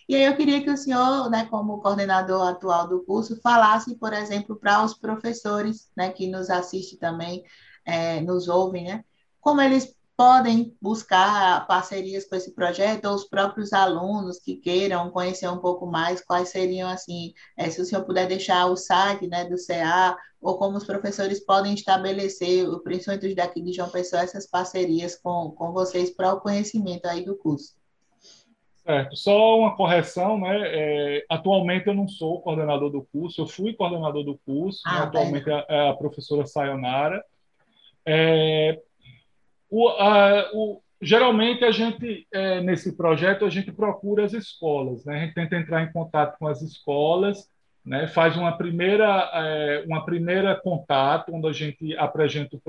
E 0.09 0.17
aí 0.17 0.25
eu 0.25 0.37
queria 0.37 0.61
que 0.65 0.69
o 0.69 0.77
senhor, 0.77 1.31
né, 1.31 1.45
como 1.45 1.81
coordenador 1.81 2.49
atual 2.49 2.89
do 2.89 3.05
curso, 3.05 3.41
falasse, 3.41 3.95
por 3.95 4.13
exemplo, 4.13 4.57
para 4.57 4.83
os 4.85 4.95
professores 4.95 5.93
né, 5.97 6.11
que 6.11 6.27
nos 6.27 6.51
assistem 6.51 6.99
também, 6.99 7.45
é, 7.85 8.21
nos 8.23 8.49
ouvem, 8.49 8.83
né, 8.83 9.05
como 9.41 9.61
eles 9.61 9.95
podem 10.21 10.77
buscar 10.83 11.67
parcerias 11.67 12.29
com 12.29 12.37
esse 12.37 12.55
projeto, 12.55 13.07
ou 13.07 13.15
os 13.15 13.25
próprios 13.25 13.73
alunos 13.73 14.39
que 14.39 14.57
queiram 14.57 15.11
conhecer 15.11 15.49
um 15.49 15.57
pouco 15.57 15.87
mais, 15.87 16.23
quais 16.23 16.51
seriam, 16.51 16.91
assim, 16.91 17.33
é, 17.57 17.71
se 17.71 17.81
o 17.81 17.87
senhor 17.87 18.05
puder 18.05 18.29
deixar 18.29 18.67
o 18.67 18.77
site 18.77 19.27
né, 19.27 19.47
do 19.47 19.57
CA, 19.57 20.15
ou 20.39 20.59
como 20.59 20.77
os 20.77 20.85
professores 20.85 21.43
podem 21.43 21.73
estabelecer, 21.73 22.67
principalmente 22.85 23.35
daqui 23.35 23.63
de 23.63 23.73
João 23.73 23.89
Pessoa, 23.89 24.21
essas 24.21 24.47
parcerias 24.47 25.19
com, 25.19 25.53
com 25.53 25.73
vocês 25.73 26.15
para 26.15 26.35
o 26.35 26.41
conhecimento 26.43 27.07
aí 27.07 27.25
do 27.25 27.35
curso. 27.35 27.73
Certo. 28.85 29.17
Só 29.17 29.59
uma 29.59 29.75
correção, 29.75 30.39
né? 30.39 30.55
É, 30.67 31.25
atualmente 31.31 31.87
eu 31.87 31.95
não 31.95 32.07
sou 32.07 32.43
coordenador 32.43 32.91
do 32.91 33.09
curso, 33.11 33.41
eu 33.41 33.47
fui 33.47 33.73
coordenador 33.73 34.23
do 34.23 34.39
curso, 34.45 34.83
ah, 34.85 34.93
né? 34.93 35.07
atualmente 35.07 35.51
é, 35.51 35.65
é 35.67 35.89
a 35.89 35.95
professora 35.95 36.45
Sayonara. 36.45 37.25
É, 38.05 38.79
o, 39.71 39.89
a, 39.89 40.51
o, 40.53 40.83
geralmente 41.01 41.65
a 41.65 41.71
gente 41.71 42.27
é, 42.33 42.61
nesse 42.61 42.97
projeto 42.97 43.45
a 43.45 43.51
gente 43.51 43.73
procura 43.73 44.25
as 44.25 44.33
escolas, 44.33 45.05
né? 45.05 45.17
A 45.17 45.25
gente 45.25 45.35
tenta 45.35 45.57
entrar 45.57 45.83
em 45.83 45.93
contato 45.93 46.39
com 46.39 46.47
as 46.47 46.61
escolas, 46.61 47.49
né? 47.85 48.07
Faz 48.09 48.37
uma 48.37 48.57
primeira 48.59 49.31
é, 49.33 49.85
uma 49.87 50.05
primeira 50.05 50.55
contato 50.57 51.33
onde 51.33 51.49
a 51.49 51.53
gente 51.53 51.97
apresenta 51.97 52.57
o, 52.57 52.61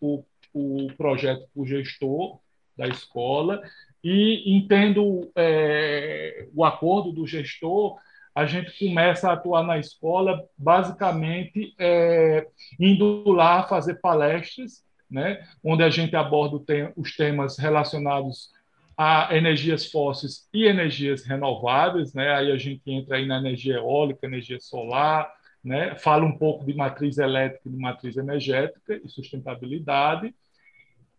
o, 0.00 0.24
o 0.52 0.92
projeto 0.94 1.48
para 1.54 1.62
o 1.62 1.66
gestor 1.66 2.38
da 2.76 2.86
escola 2.88 3.62
e 4.02 4.56
entendo 4.56 5.30
é, 5.36 6.46
o 6.54 6.64
acordo 6.64 7.12
do 7.12 7.26
gestor 7.26 7.96
a 8.34 8.46
gente 8.46 8.78
começa 8.78 9.28
a 9.28 9.32
atuar 9.32 9.64
na 9.64 9.78
escola 9.78 10.44
basicamente 10.56 11.74
é, 11.76 12.46
indo 12.78 13.24
lá 13.32 13.64
fazer 13.64 13.94
palestras 14.00 14.84
né, 15.10 15.42
onde 15.62 15.82
a 15.82 15.90
gente 15.90 16.14
aborda 16.14 16.60
os 16.96 17.16
temas 17.16 17.58
relacionados 17.58 18.50
a 18.96 19.28
energias 19.36 19.88
fósseis 19.90 20.48
e 20.52 20.66
energias 20.66 21.24
renováveis, 21.24 22.12
né? 22.12 22.34
Aí 22.34 22.50
a 22.50 22.58
gente 22.58 22.82
entra 22.84 23.16
aí 23.16 23.26
na 23.26 23.38
energia 23.38 23.76
eólica, 23.76 24.26
energia 24.26 24.58
solar, 24.58 25.32
né? 25.62 25.94
fala 25.96 26.24
um 26.24 26.36
pouco 26.36 26.64
de 26.64 26.74
matriz 26.74 27.16
elétrica, 27.16 27.70
de 27.70 27.76
matriz 27.76 28.16
energética 28.16 29.00
e 29.04 29.08
sustentabilidade. 29.08 30.34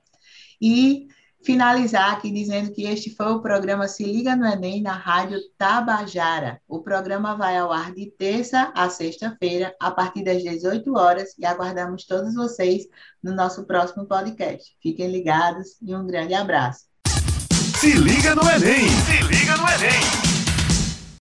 e 0.58 1.06
finalizar 1.44 2.14
aqui 2.14 2.30
dizendo 2.30 2.72
que 2.72 2.84
este 2.84 3.14
foi 3.14 3.26
o 3.26 3.42
programa 3.42 3.86
Se 3.86 4.04
Liga 4.04 4.34
no 4.34 4.46
Enem 4.46 4.80
na 4.80 4.94
Rádio 4.94 5.38
Tabajara. 5.58 6.62
O 6.66 6.80
programa 6.80 7.36
vai 7.36 7.58
ao 7.58 7.70
ar 7.70 7.92
de 7.92 8.10
terça 8.18 8.72
a 8.74 8.88
sexta-feira, 8.88 9.74
a 9.78 9.90
partir 9.90 10.24
das 10.24 10.42
18 10.42 10.96
horas, 10.96 11.34
e 11.38 11.44
aguardamos 11.44 12.06
todos 12.06 12.34
vocês 12.34 12.84
no 13.22 13.34
nosso 13.34 13.66
próximo 13.66 14.06
podcast. 14.06 14.74
Fiquem 14.82 15.12
ligados 15.12 15.76
e 15.82 15.94
um 15.94 16.06
grande 16.06 16.32
abraço. 16.32 16.86
Se 17.78 17.92
liga 17.92 18.34
no 18.34 18.48
Enem! 18.48 18.88
Se 18.88 19.22
liga 19.24 19.56
no 19.58 19.68
Enem! 19.68 20.23